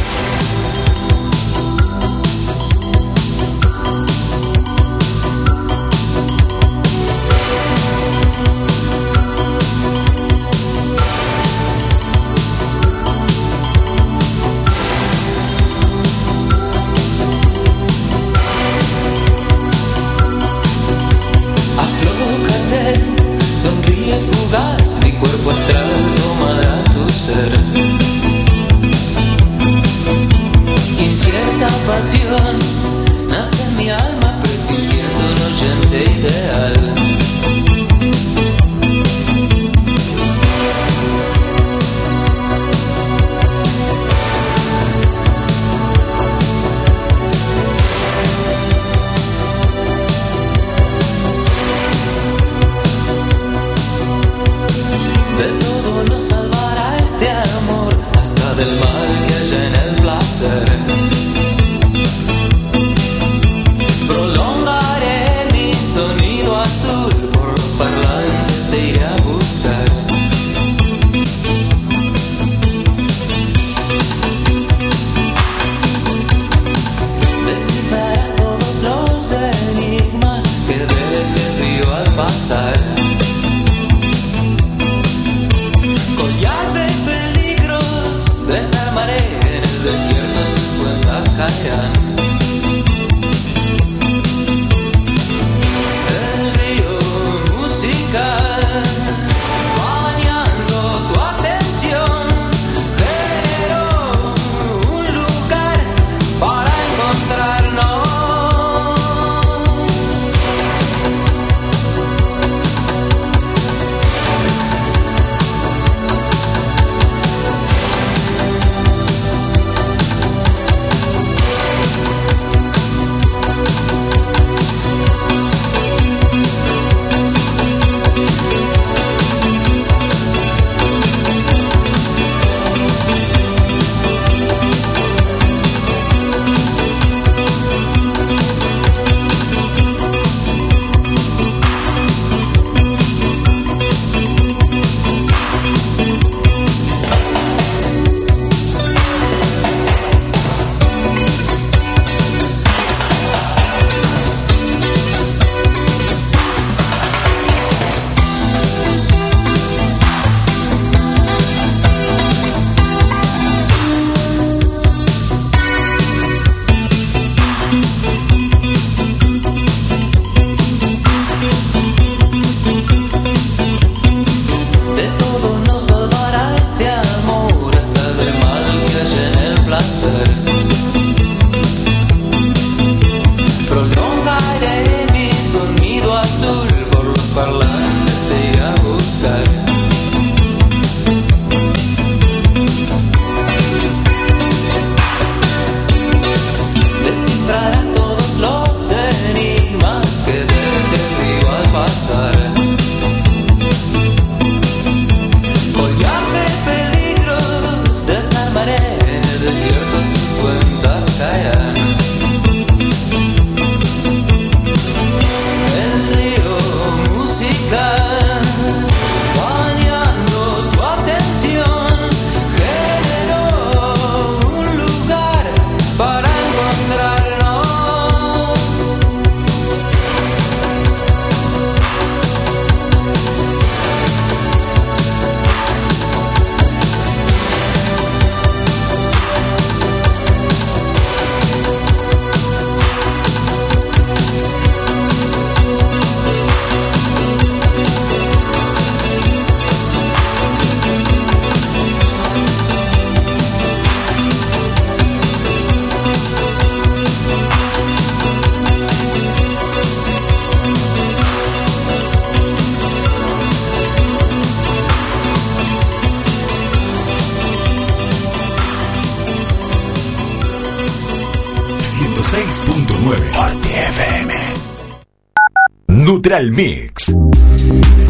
[276.50, 277.14] Mix.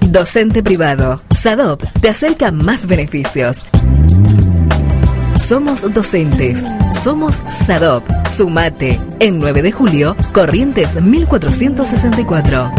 [0.00, 1.20] Docente privado.
[1.30, 3.66] SADOP te acerca más beneficios.
[5.46, 6.64] Somos docentes.
[6.92, 8.02] Somos SADOP.
[8.26, 9.00] Sumate.
[9.20, 12.72] En 9 de julio, Corrientes 1464.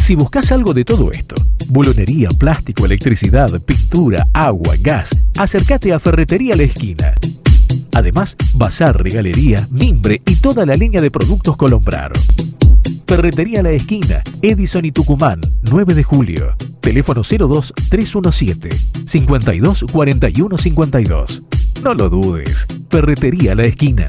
[0.00, 1.34] Si buscas algo de todo esto,
[1.68, 7.12] bulonería, plástico, electricidad, pintura, agua, gas, acércate a Ferretería La Esquina.
[7.94, 12.12] Además, bazar, regalería, mimbre y toda la línea de productos Colombrar.
[13.06, 16.54] Ferretería La Esquina, Edison y Tucumán, 9 de julio.
[16.80, 18.70] Teléfono 02 317
[19.06, 21.42] 52 41 52.
[21.84, 22.66] No lo dudes.
[22.88, 24.08] Ferretería La Esquina.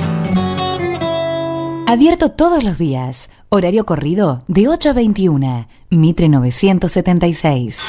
[1.87, 3.29] Abierto todos los días.
[3.49, 5.67] Horario corrido de 8 a 21.
[5.89, 7.81] Mitre 976.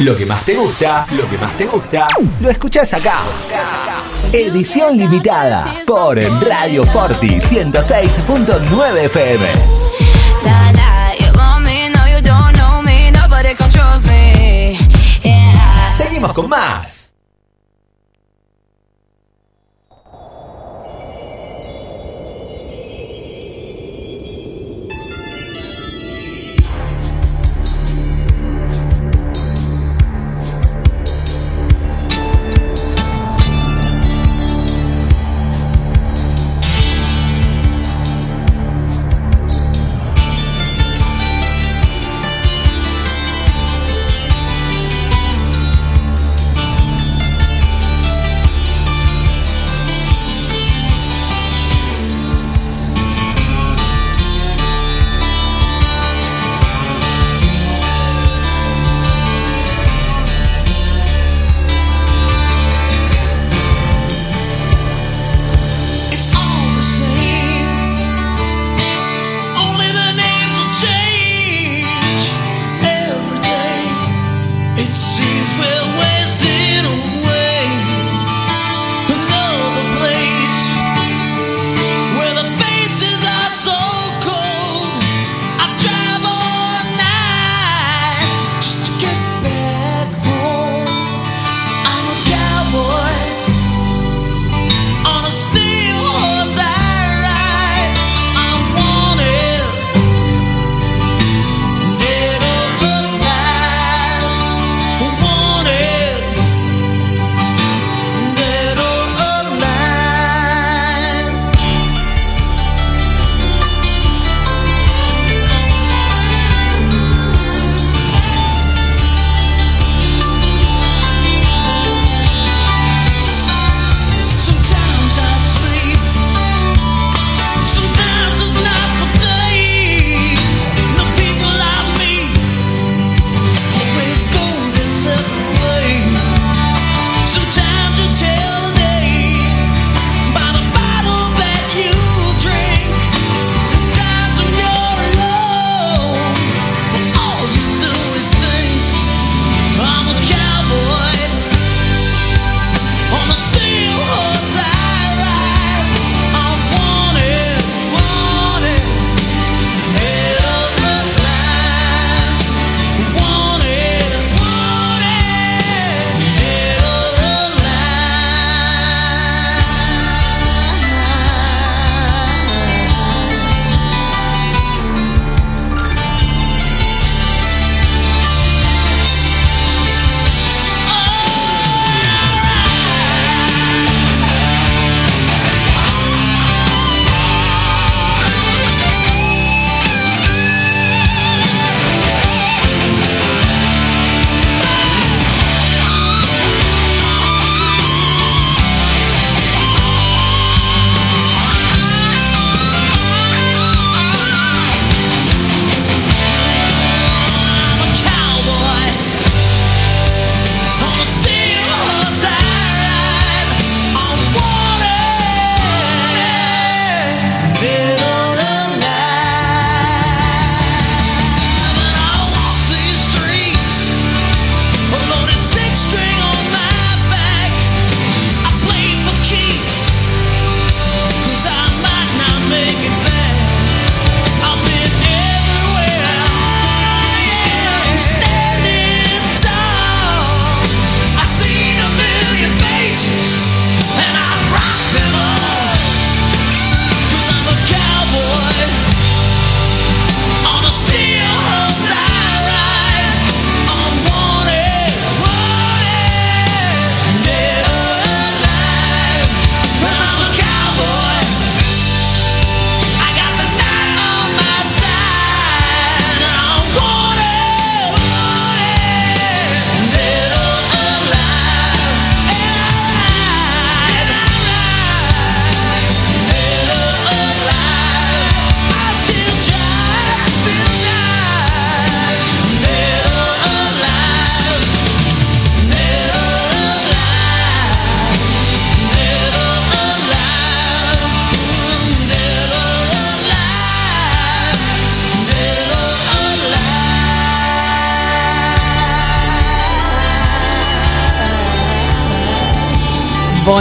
[0.00, 2.06] Lo que más te gusta, lo que más te gusta,
[2.40, 3.20] lo escuchás acá.
[4.32, 9.46] Edición limitada por Radio Forti 106.9 FM.
[15.92, 17.05] Seguimos con más.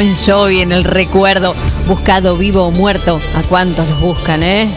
[0.06, 1.56] Bon Jovi en el recuerdo,
[1.88, 3.20] buscado vivo o muerto.
[3.36, 4.70] ¿A cuántos los buscan, eh?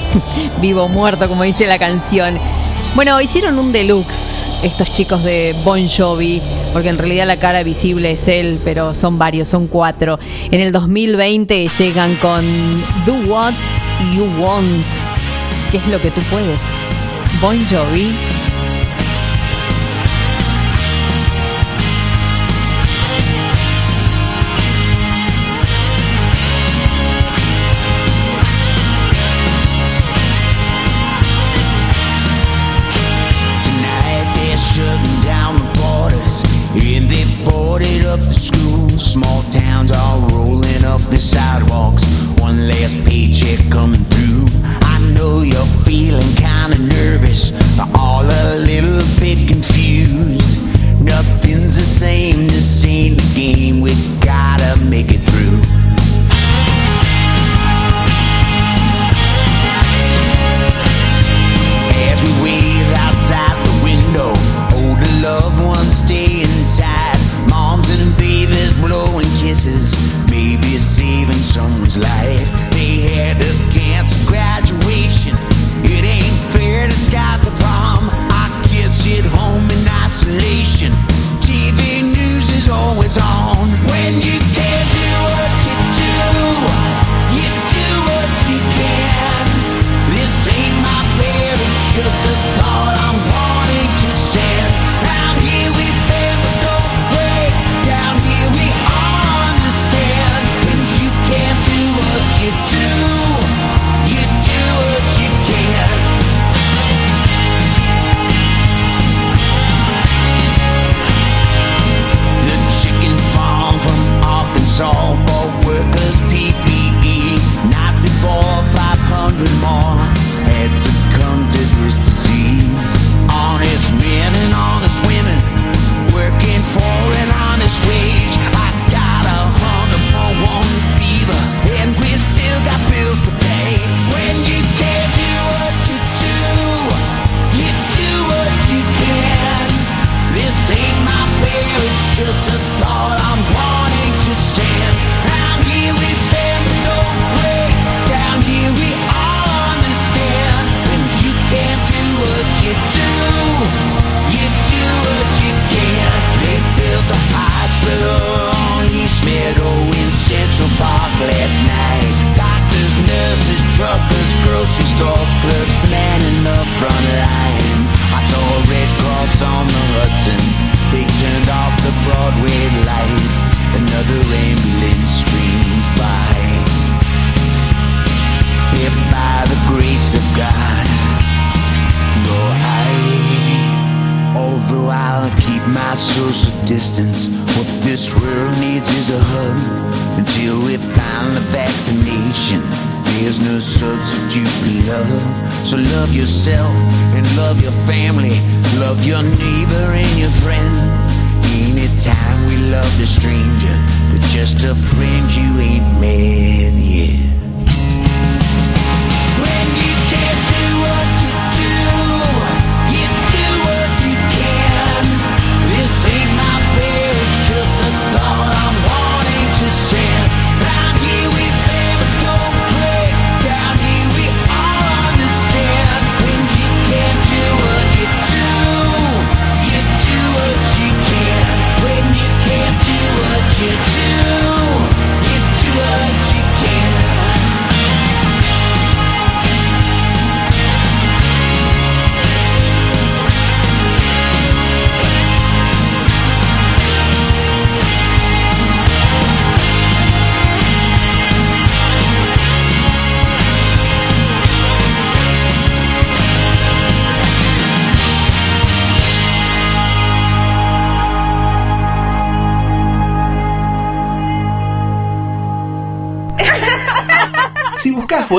[0.62, 2.38] vivo o muerto, como dice la canción.
[2.94, 6.40] Bueno, hicieron un deluxe estos chicos de Bon Jovi,
[6.72, 10.18] porque en realidad la cara visible es él, pero son varios, son cuatro.
[10.50, 12.42] En el 2020 llegan con
[13.04, 13.52] Do What
[14.14, 14.86] You Want,
[15.70, 16.62] que es lo que tú puedes.
[17.42, 18.16] Bon Jovi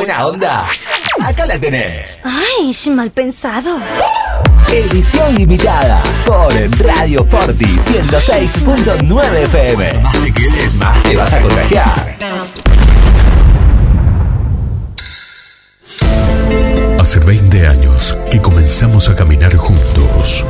[0.06, 0.66] buena onda?
[1.24, 2.20] Acá la tenés.
[2.26, 3.82] Ay, mal pensados.
[4.70, 6.54] Edición limitada por
[6.86, 9.93] Radio Forti 106.9 FM.
[9.99, 12.18] Más te quedes, más te vas a contagiar.
[16.99, 20.45] Hace 20 años que comenzamos a caminar juntos.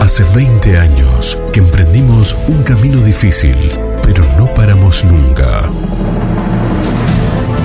[0.00, 3.70] Hace 20 años que emprendimos un camino difícil,
[4.02, 5.68] pero no paramos nunca.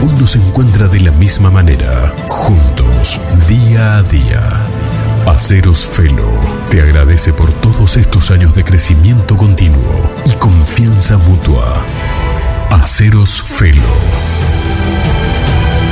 [0.02, 3.20] Hoy nos encuentra de la misma manera, juntos,
[3.50, 4.66] día a día.
[5.26, 6.32] Aceros Felo
[6.70, 11.86] te agradece por todos estos años de crecimiento continuo y confianza mutua.
[12.70, 13.82] Aceros Felo.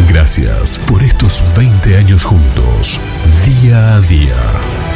[0.08, 3.02] Gracias por estos 20 años juntos,
[3.46, 4.87] día a día.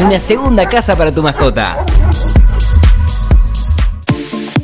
[0.04, 1.86] una segunda casa para tu mascota.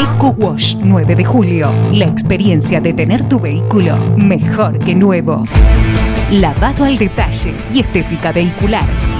[0.01, 1.71] Eco Wash 9 de julio.
[1.93, 5.45] La experiencia de tener tu vehículo mejor que nuevo.
[6.31, 9.20] Lavado al detalle y estética vehicular.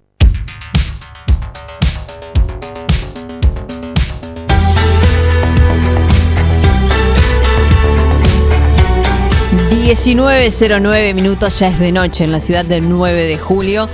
[9.90, 13.88] 19.09 minutos, ya es de noche en la ciudad del 9 de julio.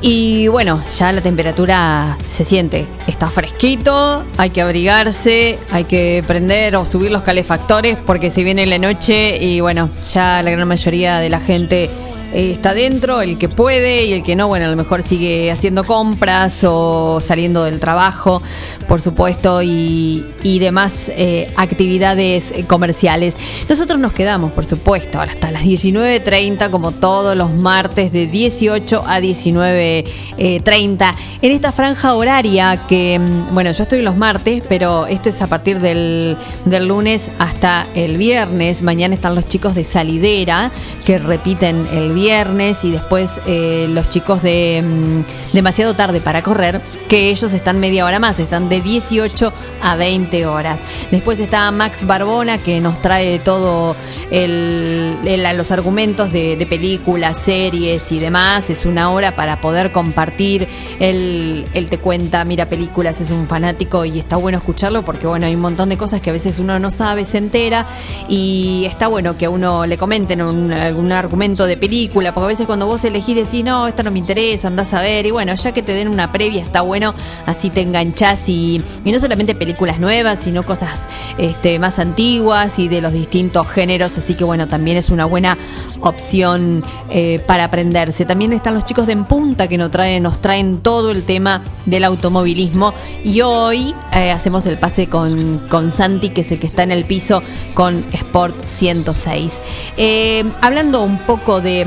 [0.00, 6.76] Y bueno, ya la temperatura se siente, está fresquito, hay que abrigarse, hay que prender
[6.76, 11.18] o subir los calefactores porque se viene la noche y bueno, ya la gran mayoría
[11.18, 11.90] de la gente
[12.32, 15.50] eh, está dentro, el que puede y el que no, bueno, a lo mejor sigue
[15.50, 18.42] haciendo compras o saliendo del trabajo,
[18.86, 23.36] por supuesto, y, y demás eh, actividades comerciales.
[23.68, 29.20] Nosotros nos quedamos, por supuesto, hasta las 19.30, como todos los martes, de 18 a
[29.20, 35.40] 19.30, en esta franja horaria que, mm, bueno, yo estoy los martes, pero esto es
[35.40, 38.82] a partir del, del lunes hasta el viernes.
[38.82, 40.70] Mañana están los chicos de Salidera,
[41.04, 46.80] que repiten el viernes y después eh, los chicos de mm, demasiado tarde para correr,
[47.08, 50.80] que ellos están media hora más, están de 18 a 20 horas.
[51.12, 53.94] Después está Max Barbona que nos trae todo
[54.30, 58.68] los argumentos de películas, series y demás.
[58.70, 60.68] Es una hora para poder compartir.
[61.00, 65.46] Él, él te cuenta, mira películas, es un fanático y está bueno escucharlo porque bueno,
[65.46, 67.86] hay un montón de cosas que a veces uno no sabe, se entera
[68.28, 72.48] y está bueno que a uno le comenten un, algún argumento de película, porque a
[72.48, 75.54] veces cuando vos elegís decís, no, esta no me interesa, andás a ver, y bueno,
[75.54, 77.14] ya que te den una previa está bueno,
[77.46, 81.08] así te enganchás y, y no solamente películas nuevas, sino cosas
[81.38, 85.56] este, más antiguas y de los distintos géneros, así que bueno, también es una buena
[86.00, 88.24] opción eh, para aprenderse.
[88.24, 91.62] También están los chicos de En Punta que nos traen, nos traen todo el tema
[91.84, 96.66] del automovilismo y hoy eh, hacemos el pase con, con Santi, que es el que
[96.66, 97.42] está en el piso
[97.74, 99.60] con Sport 106.
[99.98, 101.86] Eh, hablando un poco de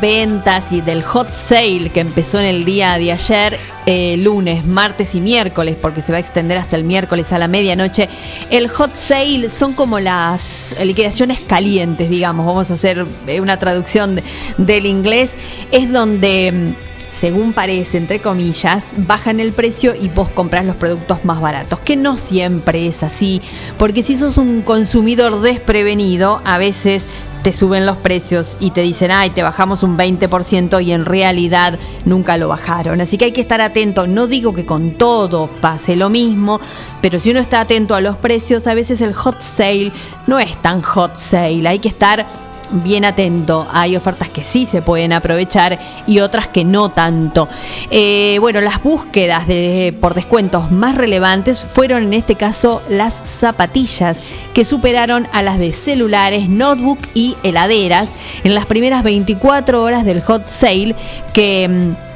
[0.00, 5.14] ventas y del hot sale que empezó en el día de ayer, eh, lunes, martes
[5.14, 8.08] y miércoles, porque se va a extender hasta el miércoles a la medianoche.
[8.50, 13.06] El hot sale son como las liquidaciones calientes, digamos, vamos a hacer
[13.40, 14.24] una traducción de-
[14.58, 15.36] del inglés,
[15.70, 16.74] es donde...
[17.10, 21.96] según parece, entre comillas, bajan el precio y vos compras los productos más baratos, que
[21.96, 23.42] no siempre es así,
[23.78, 27.04] porque si sos un consumidor desprevenido, a veces
[27.42, 31.78] te suben los precios y te dicen, ay, te bajamos un 20% y en realidad
[32.04, 33.00] nunca lo bajaron.
[33.00, 36.60] Así que hay que estar atento, no digo que con todo pase lo mismo,
[37.00, 39.92] pero si uno está atento a los precios, a veces el hot sale
[40.26, 42.26] no es tan hot sale, hay que estar
[42.70, 43.66] bien atento.
[43.70, 47.48] Hay ofertas que sí se pueden aprovechar y otras que no tanto.
[47.90, 54.18] Eh, bueno, las búsquedas de, por descuentos más relevantes fueron en este caso las zapatillas,
[54.54, 58.10] que superaron a las de celulares, notebook y heladeras
[58.44, 60.94] en las primeras 24 horas del hot sale
[61.32, 61.68] que...
[61.68, 62.08] mm,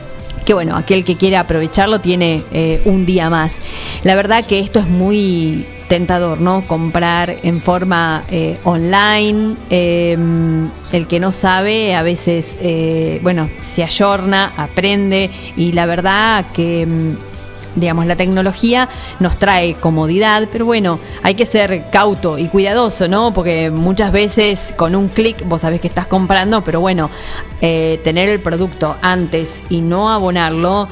[0.42, 3.60] que bueno, aquel que quiere aprovecharlo tiene eh, un día más.
[4.02, 6.62] La verdad que esto es muy tentador, ¿no?
[6.66, 9.56] Comprar en forma eh, online.
[9.68, 10.16] eh,
[10.90, 17.12] el que no sabe a veces, eh, bueno, se ayorna, aprende y la verdad que...
[17.74, 18.88] digamos, la tecnología
[19.20, 23.32] nos trae comodidad, pero bueno, hay que ser cauto y cuidadoso, ¿no?
[23.32, 27.10] Porque muchas veces con un clic vos sabés que estás comprando, pero bueno,
[27.60, 30.88] eh, tener el producto antes y no abonarlo,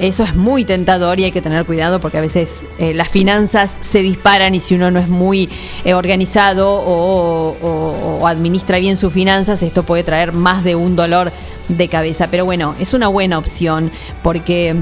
[0.00, 3.78] eso es muy tentador y hay que tener cuidado porque a veces eh, las finanzas
[3.80, 5.50] se disparan y si uno no es muy
[5.84, 11.32] eh, organizado o administra bien sus finanzas, esto puede traer más de un dolor
[11.68, 12.28] de cabeza.
[12.30, 13.90] Pero bueno, es una buena opción
[14.22, 14.76] porque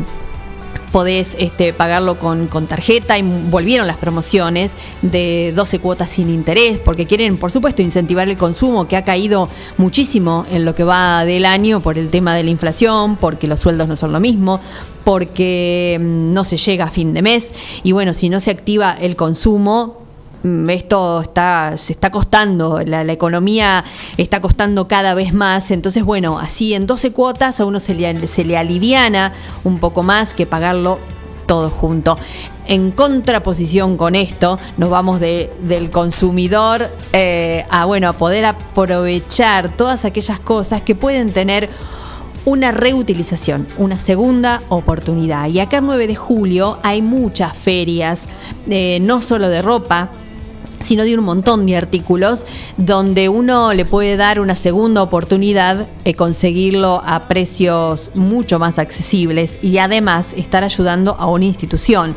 [0.97, 6.79] podés este, pagarlo con, con tarjeta y volvieron las promociones de 12 cuotas sin interés
[6.79, 11.27] porque quieren por supuesto incentivar el consumo que ha caído muchísimo en lo que va
[11.27, 14.59] del año por el tema de la inflación, porque los sueldos no son lo mismo,
[15.05, 17.53] porque mm, no se llega a fin de mes
[17.83, 20.06] y bueno, si no se activa el consumo,
[20.69, 23.83] esto está, se está costando, la, la economía
[24.17, 28.29] está costando cada vez más, entonces bueno, así en 12 cuotas a uno se le,
[28.29, 29.33] se le aliviana
[29.65, 31.01] un poco más que pagarlo
[31.47, 32.17] todo junto.
[32.67, 39.77] En contraposición con esto, nos vamos de- del consumidor eh, a bueno a poder aprovechar
[39.77, 41.71] todas aquellas cosas que pueden tener
[42.45, 45.49] una reutilización, una segunda oportunidad.
[45.49, 48.23] Y acá el 9 de julio hay muchas ferias,
[48.69, 50.11] eh, no solo de ropa,
[50.83, 52.47] sino de un montón de artículos
[52.77, 59.59] donde uno le puede dar una segunda oportunidad, eh, conseguirlo a precios mucho más accesibles
[59.63, 62.17] y además estar ayudando a una institución.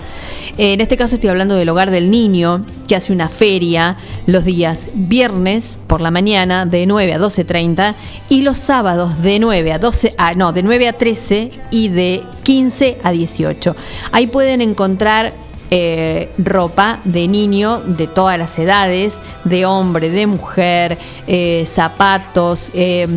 [0.57, 4.45] Eh, en este caso estoy hablando del Hogar del Niño, que hace una feria los
[4.45, 7.95] días viernes por la mañana de 9 a 12.30
[8.29, 12.23] y los sábados de 9 a 12, ah, no, de 9 a 13 y de
[12.43, 13.75] 15 a 18.
[14.11, 15.33] Ahí pueden encontrar
[15.69, 20.97] eh, ropa de niño de todas las edades, de hombre, de mujer,
[21.27, 22.71] eh, zapatos.
[22.73, 23.07] eh,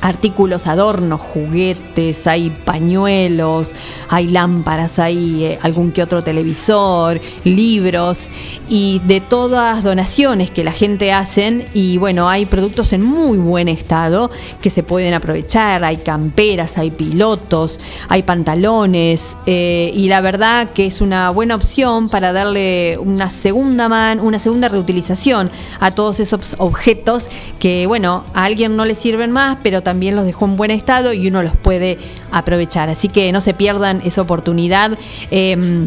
[0.00, 3.74] artículos, adornos, juguetes, hay pañuelos,
[4.08, 8.30] hay lámparas, hay eh, algún que otro televisor, libros
[8.68, 13.68] y de todas donaciones que la gente hacen y bueno, hay productos en muy buen
[13.68, 20.70] estado que se pueden aprovechar, hay camperas, hay pilotos, hay pantalones eh, y la verdad
[20.70, 25.50] que es una buena opción para darle una segunda man, una segunda reutilización
[25.80, 27.28] a todos esos objetos
[27.58, 31.12] que bueno, a alguien no le sirven más, pero también los dejó en buen estado
[31.12, 31.96] y uno los puede
[32.32, 32.88] aprovechar.
[32.88, 34.98] Así que no se pierdan esa oportunidad.
[35.30, 35.86] Eh,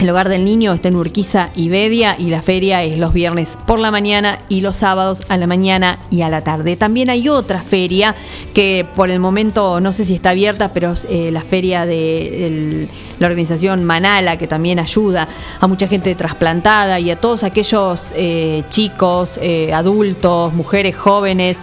[0.00, 3.58] el hogar del niño está en Urquiza y Bedia y la feria es los viernes
[3.66, 6.76] por la mañana y los sábados a la mañana y a la tarde.
[6.76, 8.14] También hay otra feria
[8.54, 12.88] que por el momento no sé si está abierta, pero es eh, la feria de
[13.18, 15.28] la organización Manala que también ayuda
[15.60, 21.58] a mucha gente trasplantada y a todos aquellos eh, chicos, eh, adultos, mujeres jóvenes,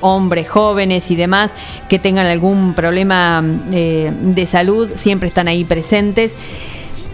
[0.00, 1.50] hombres jóvenes y demás
[1.88, 6.36] que tengan algún problema de salud, siempre están ahí presentes.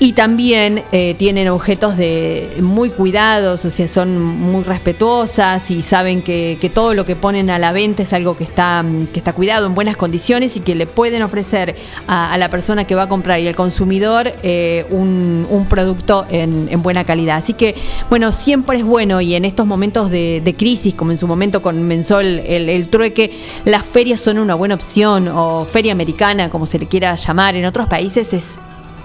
[0.02, 6.22] Y también eh, tienen objetos de muy cuidados, o sea, son muy respetuosas y saben
[6.22, 8.82] que, que todo lo que ponen a la venta es algo que está,
[9.12, 12.94] que está cuidado en buenas condiciones y que le pueden ofrecer a, la persona que
[12.94, 17.36] va a comprar y al consumidor eh, un, producto en, en buena calidad.
[17.36, 17.74] Así que,
[18.08, 21.60] bueno, siempre es bueno y en estos momentos de, de crisis, como en su momento
[21.60, 23.32] comenzó el, el- el trueque,
[23.66, 27.54] las ferias son una buena opción o feria americana, como se le quiera llamar.
[27.54, 28.58] En otros países es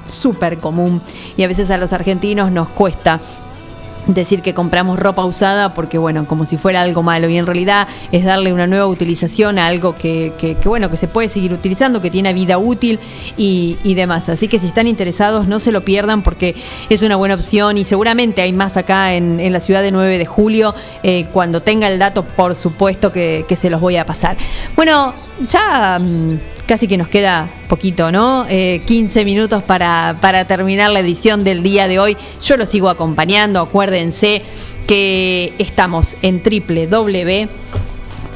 [0.05, 1.01] súper común
[1.37, 3.19] y a veces a los argentinos nos cuesta
[4.07, 7.87] decir que compramos ropa usada porque bueno, como si fuera algo malo y en realidad
[8.11, 12.01] es darle una nueva utilización a algo que, que- bueno, que se puede seguir utilizando,
[12.01, 12.99] que tiene vida útil
[13.35, 14.29] y, y demás.
[14.29, 16.53] Así que si están interesados no se lo pierdan porque
[16.89, 20.19] es una buena opción y seguramente hay más acá en, en la ciudad de 9
[20.19, 20.75] de julio.
[21.01, 24.37] Eh, cuando tenga el dato, por supuesto que, que se los voy a pasar.
[24.75, 25.99] Bueno, ya...
[26.67, 28.47] Casi que nos queda poquito, ¿no?
[28.49, 32.17] Eh, 15 minutos para, para terminar la edición del día de hoy.
[32.41, 33.59] Yo los sigo acompañando.
[33.59, 34.41] Acuérdense
[34.87, 37.49] que estamos en www.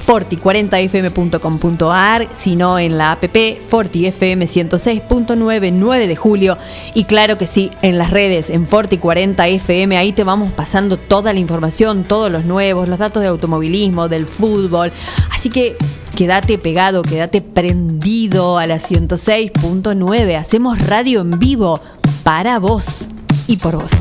[0.09, 3.25] forti40fm.com.ar, sino en la app
[3.69, 6.57] FortiFM 106.9, 9 de julio.
[6.95, 11.39] Y claro que sí, en las redes, en Forti40FM, ahí te vamos pasando toda la
[11.39, 14.91] información, todos los nuevos, los datos de automovilismo, del fútbol.
[15.29, 15.77] Así que
[16.15, 20.37] quédate pegado, quédate prendido a la 106.9.
[20.37, 21.81] Hacemos radio en vivo
[22.23, 23.11] para vos
[23.45, 23.91] y por vos.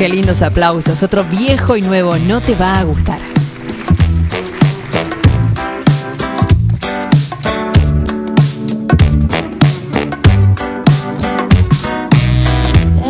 [0.00, 1.02] Qué lindos aplausos.
[1.02, 3.18] Otro viejo y nuevo no te va a gustar.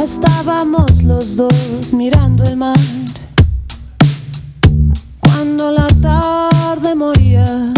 [0.03, 2.75] Estábamos los dos mirando el mar
[5.21, 7.73] cuando la tarde moría.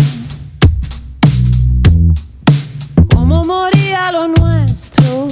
[3.14, 5.28] Como moría lo nuestro,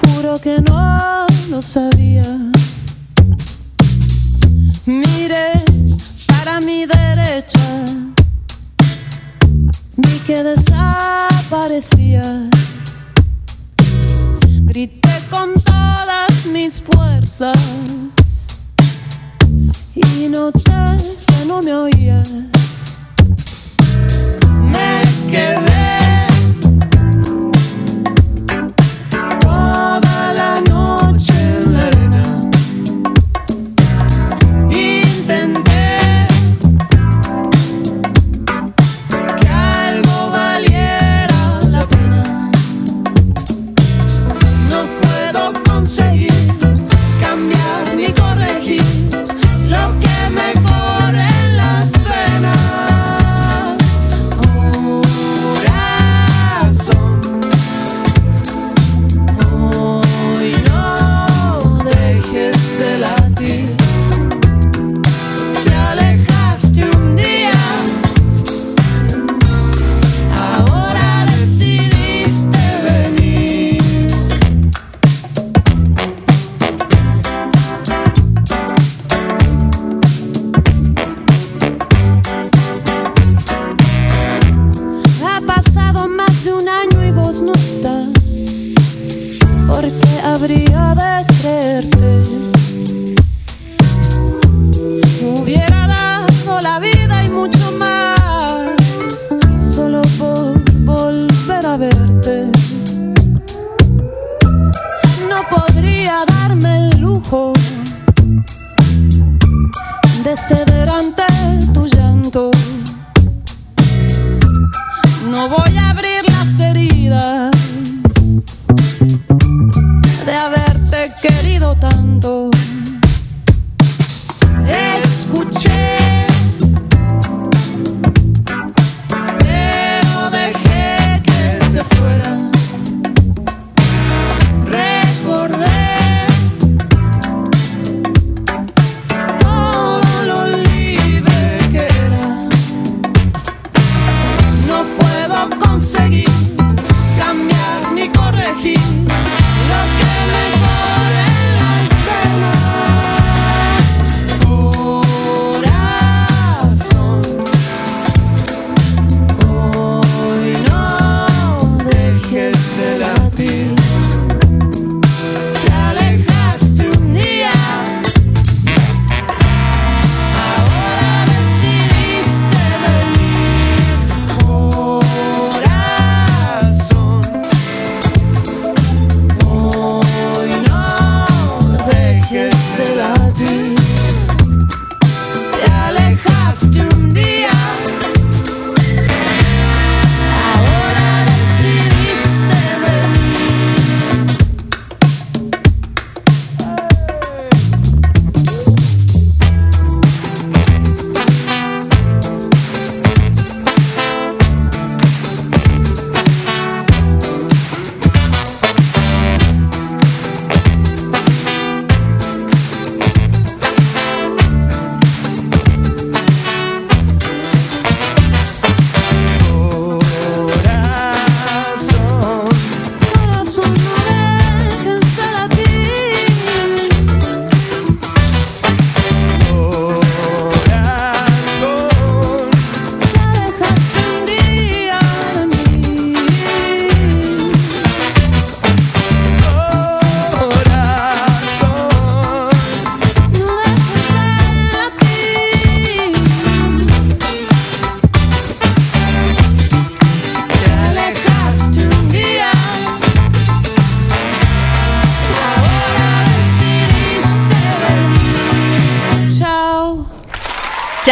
[0.00, 0.87] juro que no
[1.58, 2.22] lo sabía.
[4.86, 5.50] Miré
[6.28, 7.84] para mi derecha,
[9.96, 12.46] vi que desaparecías.
[14.70, 17.58] Grité con todas mis fuerzas
[19.96, 20.70] y noté
[21.26, 22.28] que no me oías.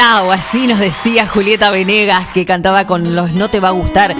[0.06, 4.14] now, así nos decía Julieta Venegas, que cantaba con los No te va a gustar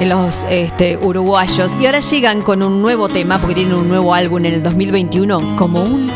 [0.00, 1.72] los este, uruguayos.
[1.80, 5.56] Y ahora llegan con un nuevo tema, porque tienen un nuevo álbum en el 2021,
[5.56, 6.10] como un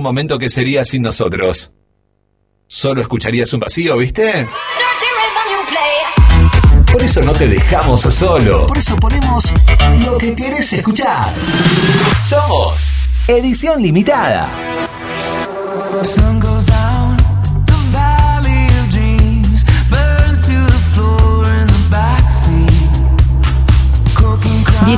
[0.00, 1.72] un momento qué sería sin nosotros.
[2.66, 4.48] Solo escucharías un vacío, ¿viste?
[6.90, 8.66] Por eso no te dejamos solo.
[8.66, 9.52] Por eso ponemos
[10.04, 11.32] lo que querés escuchar.
[12.26, 12.90] Somos
[13.28, 14.48] Edición Limitada.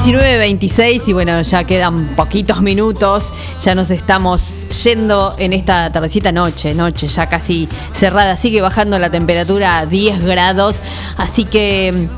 [0.02, 6.74] 19.26 y bueno, ya quedan poquitos minutos, ya nos estamos yendo en esta tardecita noche,
[6.74, 10.80] noche ya casi cerrada, sigue bajando la temperatura a 10 grados,
[11.18, 12.08] así que...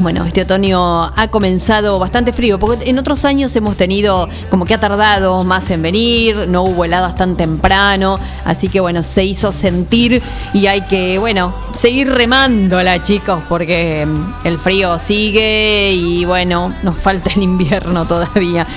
[0.00, 4.74] Bueno, este otoño ha comenzado bastante frío, porque en otros años hemos tenido como que
[4.74, 9.50] ha tardado más en venir, no hubo heladas tan temprano, así que bueno, se hizo
[9.50, 10.22] sentir
[10.54, 16.96] y hay que, bueno, seguir remándola chicos, porque mm, el frío sigue y bueno, nos
[16.96, 18.68] falta el invierno todavía.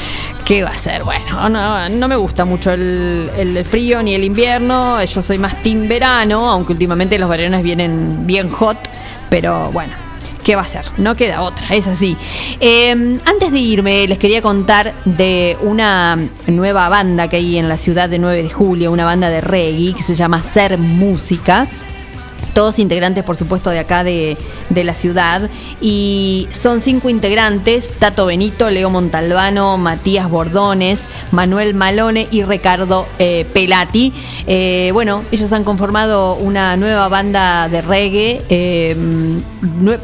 [0.44, 1.04] ¿Qué va a ser?
[1.04, 5.88] Bueno, no, me gusta mucho el, el frío ni el invierno, yo soy más team
[5.88, 8.78] verano, aunque últimamente los veranos vienen bien hot,
[9.30, 10.11] pero bueno.
[10.44, 10.86] ¿Qué va a ser?
[10.98, 12.18] No queda otra, es así.
[12.60, 12.92] Eh,
[13.26, 18.10] antes de irme, les quería contar de una nueva banda que hay en la ciudad
[18.10, 21.68] de 9 de julio, una banda de reggae que se llama Ser Música.
[22.54, 24.38] Todos integrantes, por supuesto, de acá de,
[24.70, 25.50] la ciudad.
[25.80, 33.46] Y son cinco integrantes: Tato Benito, Leo Montalbano, Matías Bordones, Manuel Malone y Ricardo eh,
[33.54, 34.12] Pelati.
[34.48, 38.46] Eh, bueno, ellos han conformado una nueva banda de reggae.
[38.50, 38.96] eh,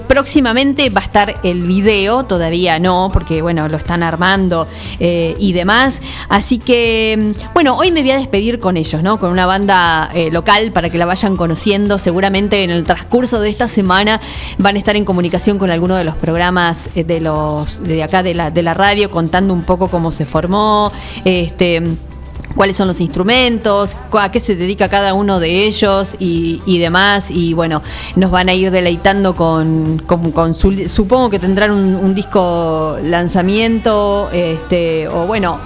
[0.08, 4.68] próximamente va a estar el video, todavía no, porque bueno, lo están armando
[5.00, 6.02] y demás.
[6.30, 9.20] Así que, bueno, hoy me voy a despedir con ellos, ¿no?
[9.20, 11.98] Con una banda local para que la vayan conociendo.
[11.98, 14.22] Seguramente en el transcurso de esta semana
[14.58, 18.22] van a estar en comunicación con alguno de los programas eh, de los de acá
[18.22, 20.92] de la, de la radio, contando un poco cómo se formó.
[21.26, 21.82] Este
[22.58, 27.32] cuáles son los instrumentos, a qué se dedica cada uno de ellos y, y demás.
[27.32, 27.82] Y bueno,
[28.16, 32.98] nos van a ir deleitando con, con, con su, supongo que tendrán un, un disco
[33.04, 35.60] lanzamiento, este, o bueno,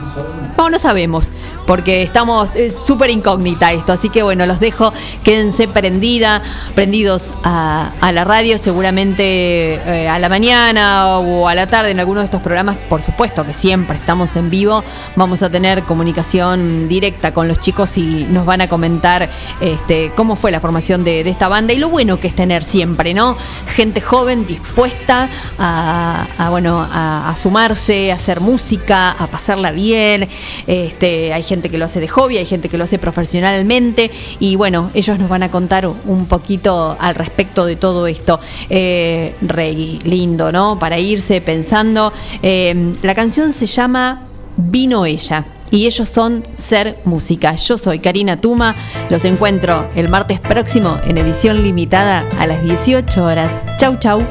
[0.58, 1.30] no, no sabemos,
[1.66, 4.92] porque estamos, es súper incógnita esto, así que bueno, los dejo,
[5.24, 6.42] quédense prendida,
[6.76, 12.00] prendidos a, a la radio, seguramente eh, a la mañana o a la tarde en
[12.00, 14.84] alguno de estos programas, por supuesto que siempre estamos en vivo,
[15.16, 19.30] vamos a tener comunicación directa con los chicos y nos van a comentar
[19.60, 23.14] este, cómo fue la formación de, esta banda y lo bueno que es tener siempre,
[23.14, 23.38] ¿no?
[23.68, 30.28] Gente joven dispuesta a, bueno, a, sumarse, a hacer música, a pasarla bien.
[30.68, 34.56] Este, hay gente que lo hace de hobby, hay gente que lo hace profesionalmente y
[34.56, 38.40] bueno, ellos nos van a contar un poquito al respecto de todo esto.
[38.70, 40.78] Eh, reggae, lindo, ¿no?
[40.80, 42.12] Para irse pensando.
[42.42, 44.24] Eh, la canción se llama
[44.58, 45.46] Vino ella.
[45.72, 47.56] Y ellos son Ser Música.
[47.56, 48.76] Yo soy Karina Tuma.
[49.10, 53.54] Los encuentro el martes próximo en edición limitada a las 18 horas.
[53.78, 54.22] Chau, chau.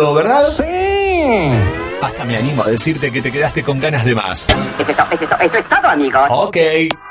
[0.00, 0.48] Rápido, ¿verdad?
[0.56, 1.96] Sí.
[2.02, 4.46] Hasta me animo a decirte que te quedaste con ganas de más.
[4.78, 6.22] Eso es, to- eso es eso es todo, amigos.
[6.30, 6.56] Ok,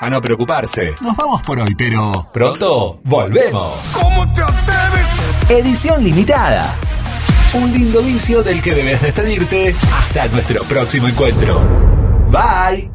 [0.02, 0.94] a no preocuparse.
[1.02, 3.72] Nos vamos por hoy, pero pronto volvemos.
[3.94, 5.08] ¿Cómo te atreves?
[5.50, 6.74] Edición limitada.
[7.54, 11.62] Un lindo vicio del que debes despedirte hasta nuestro próximo encuentro.
[12.32, 12.89] Bye.